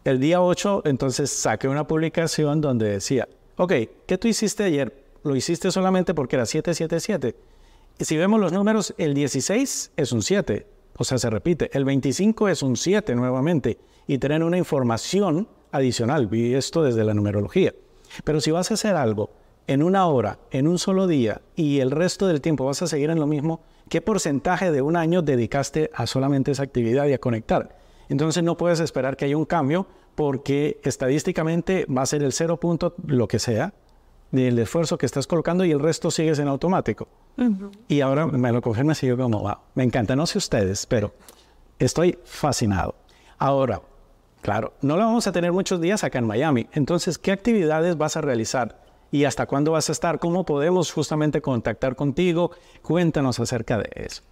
El 0.02 0.18
día 0.18 0.42
8, 0.42 0.82
entonces 0.84 1.30
saqué 1.30 1.68
una 1.68 1.86
publicación 1.86 2.60
donde 2.60 2.88
decía, 2.88 3.28
ok, 3.56 3.72
¿qué 4.04 4.18
tú 4.18 4.26
hiciste 4.26 4.64
ayer? 4.64 5.04
Lo 5.22 5.36
hiciste 5.36 5.70
solamente 5.70 6.12
porque 6.12 6.34
era 6.34 6.46
777. 6.46 7.36
Y 8.00 8.04
si 8.04 8.16
vemos 8.16 8.40
los 8.40 8.50
números, 8.50 8.94
el 8.98 9.14
16 9.14 9.92
es 9.96 10.10
un 10.10 10.22
7, 10.22 10.66
o 10.96 11.04
sea, 11.04 11.18
se 11.18 11.30
repite. 11.30 11.70
El 11.72 11.84
25 11.84 12.48
es 12.48 12.64
un 12.64 12.76
7 12.76 13.14
nuevamente. 13.14 13.78
Y 14.08 14.18
tienen 14.18 14.42
una 14.42 14.58
información 14.58 15.46
adicional. 15.70 16.26
Vi 16.26 16.54
esto 16.54 16.82
desde 16.82 17.04
la 17.04 17.14
numerología. 17.14 17.72
Pero 18.24 18.40
si 18.40 18.50
vas 18.50 18.72
a 18.72 18.74
hacer 18.74 18.96
algo 18.96 19.30
en 19.70 19.84
una 19.84 20.04
hora, 20.08 20.40
en 20.50 20.66
un 20.66 20.80
solo 20.80 21.06
día, 21.06 21.42
y 21.54 21.78
el 21.78 21.92
resto 21.92 22.26
del 22.26 22.40
tiempo 22.40 22.64
vas 22.64 22.82
a 22.82 22.88
seguir 22.88 23.08
en 23.08 23.20
lo 23.20 23.28
mismo, 23.28 23.60
¿qué 23.88 24.00
porcentaje 24.00 24.72
de 24.72 24.82
un 24.82 24.96
año 24.96 25.22
dedicaste 25.22 25.92
a 25.94 26.08
solamente 26.08 26.50
esa 26.50 26.64
actividad 26.64 27.06
y 27.06 27.12
a 27.12 27.20
conectar? 27.20 27.78
Entonces 28.08 28.42
no 28.42 28.56
puedes 28.56 28.80
esperar 28.80 29.16
que 29.16 29.26
haya 29.26 29.36
un 29.36 29.44
cambio 29.44 29.86
porque 30.16 30.80
estadísticamente 30.82 31.86
va 31.86 32.02
a 32.02 32.06
ser 32.06 32.24
el 32.24 32.32
0 32.32 32.58
punto 32.58 32.96
lo 33.06 33.28
que 33.28 33.38
sea 33.38 33.72
del 34.32 34.58
esfuerzo 34.58 34.98
que 34.98 35.06
estás 35.06 35.28
colocando 35.28 35.64
y 35.64 35.70
el 35.70 35.78
resto 35.78 36.10
sigues 36.10 36.40
en 36.40 36.48
automático. 36.48 37.06
Y 37.86 38.00
ahora 38.00 38.26
me 38.26 38.50
lo 38.50 38.60
confirmas 38.62 39.00
y 39.04 39.06
yo 39.06 39.16
como, 39.16 39.38
wow, 39.38 39.58
me 39.76 39.84
encanta. 39.84 40.16
No 40.16 40.26
sé 40.26 40.38
ustedes, 40.38 40.84
pero 40.84 41.14
estoy 41.78 42.18
fascinado. 42.24 42.96
Ahora, 43.38 43.80
claro, 44.42 44.72
no 44.82 44.96
lo 44.96 45.04
vamos 45.04 45.28
a 45.28 45.32
tener 45.32 45.52
muchos 45.52 45.80
días 45.80 46.02
acá 46.02 46.18
en 46.18 46.26
Miami. 46.26 46.66
Entonces, 46.72 47.18
¿qué 47.18 47.30
actividades 47.30 47.96
vas 47.96 48.16
a 48.16 48.20
realizar? 48.20 48.89
¿Y 49.12 49.24
hasta 49.24 49.46
cuándo 49.46 49.72
vas 49.72 49.88
a 49.88 49.92
estar? 49.92 50.18
¿Cómo 50.18 50.44
podemos 50.44 50.92
justamente 50.92 51.40
contactar 51.40 51.96
contigo? 51.96 52.52
Cuéntanos 52.82 53.40
acerca 53.40 53.78
de 53.78 53.90
eso. 53.94 54.22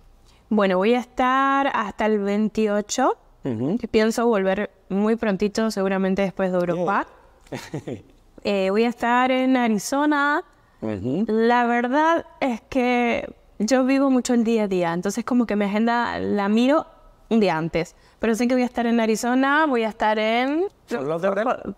Bueno, 0.51 0.79
voy 0.79 0.95
a 0.95 1.01
estar 1.01 1.71
hasta 1.75 2.07
el 2.07 2.21
28. 2.21 3.17
que 3.43 3.89
Pienso 3.89 4.27
volver 4.27 4.71
muy 4.89 5.17
prontito, 5.17 5.71
seguramente 5.71 6.23
después 6.23 6.53
de 6.53 6.59
Europa. 6.59 7.07
Eh, 8.45 8.71
voy 8.71 8.85
a 8.85 8.89
estar 8.89 9.33
en 9.33 9.57
Arizona. 9.57 10.45
La 10.81 11.67
verdad 11.67 12.25
es 12.41 12.61
que 12.61 13.35
yo 13.59 13.85
vivo 13.85 14.11
mucho 14.11 14.33
el 14.33 14.45
día 14.45 14.63
a 14.63 14.69
día, 14.69 14.93
entonces 14.93 15.25
como 15.25 15.45
que 15.45 15.57
mi 15.57 15.65
agenda 15.65 16.21
la 16.21 16.49
miro 16.49 16.87
un 17.31 17.41
día 17.41 17.59
antes. 17.59 17.97
Pero 18.21 18.35
sé 18.37 18.47
que 18.47 18.55
voy 18.55 18.63
a 18.63 18.67
estar 18.67 18.87
en 18.87 19.01
Arizona, 19.01 19.67
voy 19.67 19.83
a 19.83 19.89
estar 19.89 20.19
en... 20.21 20.67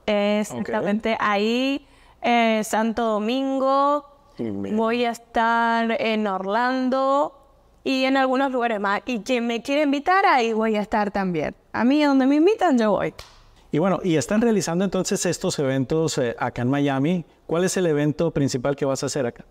Exactamente, 0.07 1.17
ahí, 1.19 1.87
eh, 2.23 2.63
Santo 2.65 3.05
Domingo, 3.05 4.05
voy 4.39 5.05
a 5.05 5.11
estar 5.11 5.97
en 6.01 6.27
Orlando 6.27 7.37
y 7.85 8.05
en 8.05 8.17
algunos 8.17 8.51
lugares 8.53 8.81
más. 8.81 9.03
Y 9.07 9.21
quien 9.21 9.47
me 9.47 9.63
quiere 9.63 9.83
invitar, 9.83 10.25
ahí 10.27 10.53
voy 10.53 10.77
a 10.77 10.81
estar 10.83 11.11
también. 11.11 11.55
A 11.73 11.85
mí, 11.85 12.03
donde 12.03 12.27
me 12.27 12.37
invitan, 12.37 12.79
yo 12.79 12.93
voy. 12.93 13.15
Y 13.73 13.79
bueno, 13.79 14.01
y 14.03 14.17
están 14.17 14.41
realizando 14.41 14.85
entonces 14.85 15.25
estos 15.27 15.59
eventos 15.59 16.19
eh, 16.19 16.35
acá 16.39 16.63
en 16.63 16.71
Miami. 16.71 17.25
¿Cuál 17.47 17.65
es 17.65 17.77
el 17.77 17.87
evento 17.87 18.31
principal 18.33 18.75
que 18.77 18.85
vas 18.85 19.03
a 19.03 19.07
hacer 19.07 19.27
acá? 19.27 19.45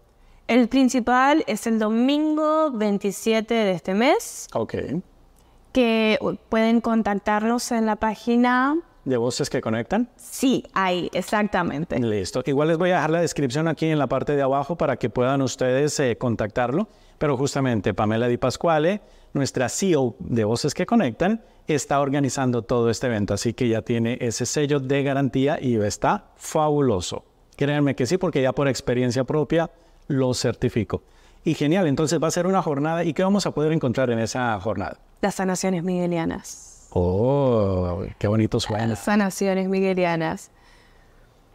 El 0.47 0.67
principal 0.67 1.43
es 1.47 1.67
el 1.67 1.79
domingo 1.79 2.71
27 2.71 3.53
de 3.53 3.71
este 3.71 3.93
mes, 3.93 4.47
Ok. 4.53 4.73
que 5.71 6.17
pueden 6.49 6.81
contactarnos 6.81 7.71
en 7.71 7.85
la 7.85 7.95
página. 7.95 8.77
¿De 9.09 9.17
voces 9.17 9.49
que 9.49 9.59
conectan? 9.59 10.07
Sí, 10.17 10.63
ahí, 10.71 11.09
exactamente. 11.13 11.99
Listo. 11.99 12.43
Igual 12.45 12.67
les 12.67 12.77
voy 12.77 12.91
a 12.91 12.97
dejar 12.97 13.09
la 13.09 13.21
descripción 13.21 13.67
aquí 13.67 13.87
en 13.87 13.97
la 13.97 14.05
parte 14.05 14.35
de 14.35 14.43
abajo 14.43 14.77
para 14.77 14.97
que 14.97 15.09
puedan 15.09 15.41
ustedes 15.41 15.99
eh, 15.99 16.15
contactarlo. 16.15 16.87
Pero 17.17 17.35
justamente 17.35 17.95
Pamela 17.95 18.27
Di 18.27 18.37
Pasquale, 18.37 19.01
nuestra 19.33 19.67
CEO 19.67 20.15
de 20.19 20.43
Voces 20.43 20.75
que 20.75 20.85
Conectan, 20.85 21.41
está 21.65 21.99
organizando 22.01 22.61
todo 22.61 22.91
este 22.91 23.07
evento. 23.07 23.33
Así 23.33 23.53
que 23.53 23.67
ya 23.67 23.81
tiene 23.81 24.19
ese 24.21 24.45
sello 24.45 24.79
de 24.79 25.01
garantía 25.01 25.57
y 25.59 25.77
está 25.77 26.25
fabuloso. 26.35 27.25
Créanme 27.55 27.95
que 27.95 28.05
sí, 28.05 28.19
porque 28.19 28.43
ya 28.43 28.53
por 28.53 28.67
experiencia 28.67 29.23
propia 29.23 29.71
lo 30.07 30.35
certifico. 30.35 31.01
Y 31.43 31.55
genial, 31.55 31.87
entonces 31.87 32.21
va 32.21 32.27
a 32.27 32.31
ser 32.31 32.45
una 32.45 32.61
jornada. 32.61 33.03
¿Y 33.03 33.13
qué 33.13 33.23
vamos 33.23 33.47
a 33.47 33.55
poder 33.55 33.71
encontrar 33.71 34.11
en 34.11 34.19
esa 34.19 34.59
jornada? 34.59 34.99
Las 35.21 35.33
sanaciones 35.33 35.83
miguelianas. 35.83 36.68
Oh, 36.91 38.03
qué 38.17 38.27
bonito 38.27 38.59
suena. 38.59 38.95
Sanaciones 38.95 39.69
miguelianas. 39.69 40.51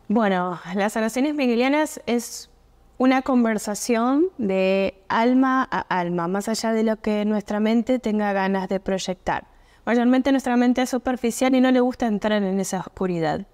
Bueno, 0.08 0.60
las 0.74 0.92
sanaciones 0.92 1.34
miguelianas 1.34 2.00
es 2.06 2.50
una 2.98 3.22
conversación 3.22 4.26
de 4.38 5.02
alma 5.08 5.66
a 5.70 5.80
alma, 5.80 6.28
más 6.28 6.48
allá 6.48 6.72
de 6.72 6.84
lo 6.84 6.96
que 6.96 7.24
nuestra 7.24 7.58
mente 7.58 7.98
tenga 7.98 8.32
ganas 8.32 8.68
de 8.68 8.80
proyectar. 8.80 9.46
Mayormente 9.84 10.30
nuestra 10.30 10.56
mente 10.56 10.82
es 10.82 10.90
superficial 10.90 11.54
y 11.54 11.60
no 11.60 11.70
le 11.70 11.80
gusta 11.80 12.06
entrar 12.06 12.42
en 12.42 12.60
esa 12.60 12.80
oscuridad. 12.80 13.46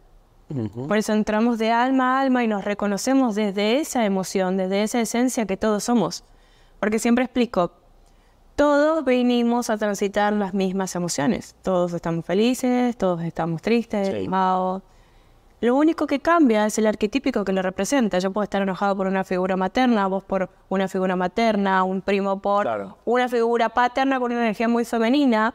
Por 0.88 0.98
eso 0.98 1.12
entramos 1.12 1.58
de 1.58 1.70
alma 1.70 2.18
a 2.18 2.22
alma 2.22 2.42
y 2.42 2.48
nos 2.48 2.64
reconocemos 2.64 3.36
desde 3.36 3.78
esa 3.80 4.04
emoción, 4.04 4.56
desde 4.56 4.82
esa 4.82 5.00
esencia 5.00 5.46
que 5.46 5.56
todos 5.56 5.84
somos. 5.84 6.24
Porque 6.80 6.98
siempre 6.98 7.24
explico, 7.24 7.72
todos 8.60 9.06
venimos 9.06 9.70
a 9.70 9.78
transitar 9.78 10.34
las 10.34 10.52
mismas 10.52 10.94
emociones. 10.94 11.56
Todos 11.62 11.94
estamos 11.94 12.26
felices, 12.26 12.94
todos 12.94 13.22
estamos 13.22 13.62
tristes, 13.62 14.08
Sí. 14.08 14.16
enojados. 14.16 14.82
Lo 15.62 15.74
único 15.76 16.06
que 16.06 16.20
cambia 16.20 16.66
es 16.66 16.76
el 16.76 16.86
arquetípico 16.86 17.42
que 17.42 17.54
lo 17.54 17.62
representa. 17.62 18.18
Yo 18.18 18.30
puedo 18.32 18.42
estar 18.42 18.60
enojado 18.60 18.94
por 18.98 19.06
una 19.06 19.24
figura 19.24 19.56
materna, 19.56 20.06
vos 20.08 20.24
por 20.24 20.50
una 20.68 20.88
figura 20.88 21.16
materna, 21.16 21.84
un 21.84 22.02
primo 22.02 22.42
por 22.42 22.64
Claro. 22.64 22.98
una 23.06 23.30
figura 23.30 23.70
paterna 23.70 24.20
con 24.20 24.30
una 24.30 24.42
energía 24.42 24.68
muy 24.68 24.84
femenina, 24.84 25.54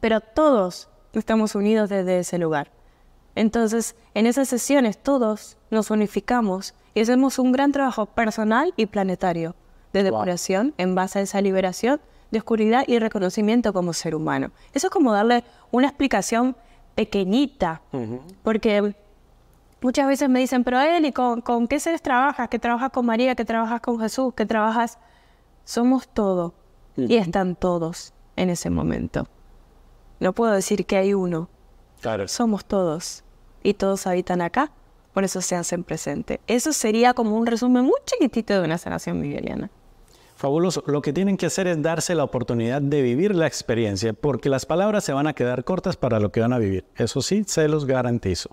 pero 0.00 0.20
todos 0.20 0.90
estamos 1.14 1.54
unidos 1.54 1.88
desde 1.88 2.18
ese 2.18 2.36
lugar. 2.36 2.70
Entonces, 3.34 3.96
en 4.12 4.26
esas 4.26 4.48
sesiones 4.50 4.98
todos 5.02 5.56
nos 5.70 5.90
unificamos 5.90 6.74
y 6.92 7.00
hacemos 7.00 7.38
un 7.38 7.52
gran 7.52 7.72
trabajo 7.72 8.04
personal 8.04 8.74
y 8.76 8.84
planetario 8.84 9.54
de 9.92 10.02
depuración 10.02 10.74
en 10.78 10.94
base 10.94 11.18
a 11.18 11.22
esa 11.22 11.40
liberación 11.40 12.00
de 12.30 12.38
oscuridad 12.38 12.84
y 12.86 12.98
reconocimiento 12.98 13.72
como 13.72 13.92
ser 13.92 14.14
humano. 14.14 14.50
Eso 14.72 14.86
es 14.86 14.92
como 14.92 15.12
darle 15.12 15.42
una 15.72 15.88
explicación 15.88 16.56
pequeñita, 16.94 17.80
porque 18.42 18.94
muchas 19.80 20.06
veces 20.06 20.28
me 20.28 20.38
dicen, 20.40 20.62
pero 20.64 20.80
Eli, 20.80 21.12
¿con, 21.12 21.40
con 21.40 21.66
qué 21.66 21.80
seres 21.80 22.02
trabajas? 22.02 22.48
¿Que 22.48 22.58
trabajas 22.58 22.90
con 22.90 23.06
María? 23.06 23.34
¿Que 23.34 23.44
trabajas 23.44 23.80
con 23.80 23.98
Jesús? 24.00 24.34
¿Que 24.34 24.46
trabajas? 24.46 24.98
Somos 25.64 26.08
todo 26.08 26.54
y 26.96 27.16
están 27.16 27.56
todos 27.56 28.12
en 28.36 28.50
ese 28.50 28.70
momento. 28.70 29.26
No 30.20 30.32
puedo 30.34 30.52
decir 30.52 30.84
que 30.86 30.96
hay 30.98 31.14
uno, 31.14 31.48
Claro. 32.00 32.28
somos 32.28 32.64
todos 32.64 33.24
y 33.62 33.74
todos 33.74 34.06
habitan 34.06 34.40
acá, 34.42 34.70
por 35.14 35.24
eso 35.24 35.40
se 35.40 35.56
hacen 35.56 35.82
presente. 35.84 36.40
Eso 36.46 36.72
sería 36.72 37.14
como 37.14 37.36
un 37.36 37.46
resumen 37.46 37.84
muy 37.84 37.98
chiquitito 38.04 38.54
de 38.54 38.64
una 38.64 38.78
sanación 38.78 39.18
migueliana. 39.20 39.70
Fabuloso. 40.40 40.82
Lo 40.86 41.02
que 41.02 41.12
tienen 41.12 41.36
que 41.36 41.44
hacer 41.44 41.66
es 41.66 41.82
darse 41.82 42.14
la 42.14 42.24
oportunidad 42.24 42.80
de 42.80 43.02
vivir 43.02 43.34
la 43.34 43.46
experiencia, 43.46 44.14
porque 44.14 44.48
las 44.48 44.64
palabras 44.64 45.04
se 45.04 45.12
van 45.12 45.26
a 45.26 45.34
quedar 45.34 45.64
cortas 45.64 45.98
para 45.98 46.18
lo 46.18 46.32
que 46.32 46.40
van 46.40 46.54
a 46.54 46.58
vivir. 46.58 46.86
Eso 46.96 47.20
sí, 47.20 47.44
se 47.46 47.68
los 47.68 47.84
garantizo. 47.84 48.48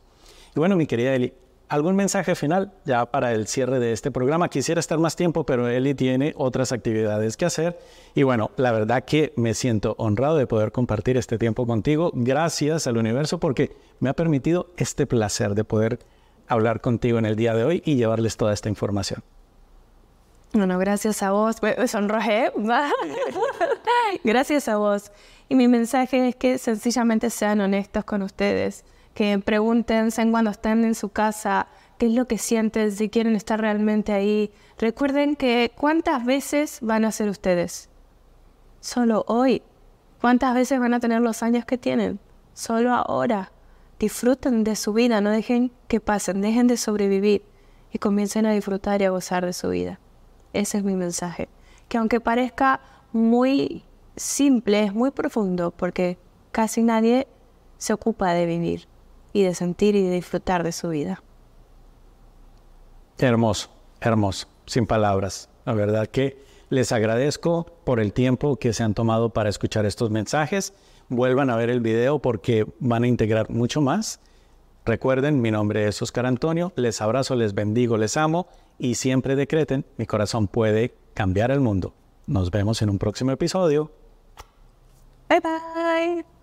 Y 0.54 0.60
bueno, 0.60 0.76
mi 0.76 0.86
querida 0.86 1.16
Eli, 1.16 1.32
¿algún 1.70 1.96
mensaje 1.96 2.36
final 2.36 2.74
ya 2.84 3.06
para 3.06 3.32
el 3.32 3.48
cierre 3.48 3.80
de 3.80 3.94
este 3.94 4.12
programa? 4.12 4.50
Quisiera 4.50 4.82
estar 4.82 5.00
más 5.00 5.16
tiempo, 5.16 5.46
pero 5.46 5.70
Eli 5.70 5.94
tiene 5.94 6.34
otras 6.36 6.74
actividades 6.74 7.38
que 7.38 7.46
hacer. 7.46 7.80
Y 8.14 8.24
bueno, 8.24 8.52
la 8.58 8.74
verdad 8.74 9.06
que 9.06 9.32
me 9.38 9.54
siento 9.54 9.96
honrado 9.98 10.36
de 10.36 10.46
poder 10.46 10.74
compartir 10.74 11.16
este 11.16 11.38
tiempo 11.38 11.66
contigo. 11.66 12.12
Gracias 12.14 12.86
al 12.88 12.98
universo 12.98 13.40
porque 13.40 13.78
me 14.02 14.10
ha 14.10 14.14
permitido 14.14 14.72
este 14.76 15.08
placer 15.08 15.56
de 15.56 15.64
poder 15.64 16.00
hablar 16.50 16.82
contigo 16.82 17.18
en 17.18 17.26
el 17.26 17.38
día 17.38 17.54
de 17.54 17.64
hoy 17.64 17.82
y 17.86 17.96
llevarles 17.96 18.36
toda 18.36 18.52
esta 18.52 18.68
información. 18.68 19.24
Bueno, 20.58 20.80
gracias 20.80 21.22
a 21.22 21.32
vos. 21.32 21.58
Sonrojé. 21.86 22.52
gracias 24.24 24.68
a 24.68 24.78
vos. 24.78 25.12
Y 25.50 25.56
mi 25.56 25.68
mensaje 25.68 26.30
es 26.30 26.36
que 26.36 26.58
sencillamente 26.58 27.30
sean 27.30 27.62
honestos 27.62 28.04
con 28.06 28.24
ustedes. 28.24 28.84
Que 29.14 29.38
pregúntense 29.38 30.28
cuando 30.32 30.50
están 30.50 30.84
en 30.84 30.96
su 30.96 31.10
casa 31.10 31.68
qué 32.00 32.08
es 32.08 32.14
lo 32.14 32.26
que 32.26 32.40
sienten, 32.40 32.92
si 32.92 33.10
quieren 33.10 33.36
estar 33.36 33.62
realmente 33.62 34.14
ahí. 34.14 34.52
Recuerden 34.80 35.36
que 35.36 35.72
cuántas 35.78 36.26
veces 36.26 36.80
van 36.82 37.06
a 37.06 37.12
ser 37.12 37.30
ustedes. 37.30 37.90
Solo 38.80 39.26
hoy. 39.28 39.62
¿Cuántas 40.22 40.56
veces 40.56 40.80
van 40.80 40.96
a 40.96 41.00
tener 41.00 41.22
los 41.22 41.44
años 41.44 41.66
que 41.66 41.78
tienen? 41.78 42.20
Solo 42.56 42.94
ahora. 42.94 43.52
Disfruten 44.00 44.64
de 44.64 44.76
su 44.76 44.94
vida, 44.94 45.22
no 45.22 45.30
dejen 45.30 45.72
que 45.88 46.00
pasen, 46.00 46.42
dejen 46.42 46.66
de 46.66 46.78
sobrevivir 46.78 47.44
y 47.92 48.00
comiencen 48.00 48.48
a 48.48 48.52
disfrutar 48.54 49.02
y 49.02 49.06
a 49.06 49.12
gozar 49.12 49.46
de 49.46 49.54
su 49.54 49.70
vida. 49.70 50.00
Ese 50.54 50.80
es 50.80 50.84
mi 50.84 50.96
mensaje. 50.96 51.50
Que 51.88 51.98
aunque 51.98 52.20
parezca 52.20 52.82
muy 53.12 53.84
simple, 54.16 54.84
es 54.84 54.94
muy 54.94 55.12
profundo 55.12 55.72
porque 55.72 56.18
casi 56.52 56.84
nadie 56.84 57.28
se 57.78 57.94
ocupa 57.94 58.34
de 58.34 58.46
vivir 58.46 58.88
y 59.34 59.44
de 59.44 59.54
sentir 59.54 59.96
y 59.96 60.04
de 60.04 60.12
disfrutar 60.12 60.64
de 60.64 60.72
su 60.72 60.90
vida. 60.90 61.22
Hermoso, 63.20 63.70
hermoso, 64.02 64.48
sin 64.66 64.86
palabras. 64.86 65.50
La 65.66 65.74
verdad 65.74 66.08
que 66.08 66.44
les 66.70 66.92
agradezco 66.92 67.66
por 67.84 68.00
el 68.00 68.14
tiempo 68.14 68.58
que 68.58 68.74
se 68.74 68.84
han 68.84 68.94
tomado 68.94 69.30
para 69.30 69.50
escuchar 69.50 69.86
estos 69.86 70.12
mensajes. 70.12 70.74
Vuelvan 71.10 71.50
a 71.50 71.56
ver 71.56 71.70
el 71.70 71.82
video 71.82 72.20
porque 72.20 72.66
van 72.80 73.04
a 73.04 73.08
integrar 73.08 73.50
mucho 73.50 73.82
más. 73.82 74.20
Recuerden, 74.88 75.42
mi 75.42 75.52
nombre 75.52 75.86
es 75.86 76.02
Oscar 76.02 76.26
Antonio. 76.26 76.72
Les 76.78 77.02
abrazo, 77.02 77.36
les 77.36 77.54
bendigo, 77.54 77.98
les 77.98 78.16
amo 78.16 78.48
y 78.80 78.96
siempre 78.96 79.36
decreten, 79.36 79.86
mi 79.98 80.06
corazón 80.06 80.48
puede 80.48 80.96
cambiar 81.14 81.52
el 81.52 81.60
mundo. 81.60 81.94
Nos 82.26 82.52
vemos 82.52 82.82
en 82.82 82.90
un 82.90 82.98
próximo 82.98 83.32
episodio. 83.32 83.92
Bye 85.28 85.42
bye. 85.42 86.37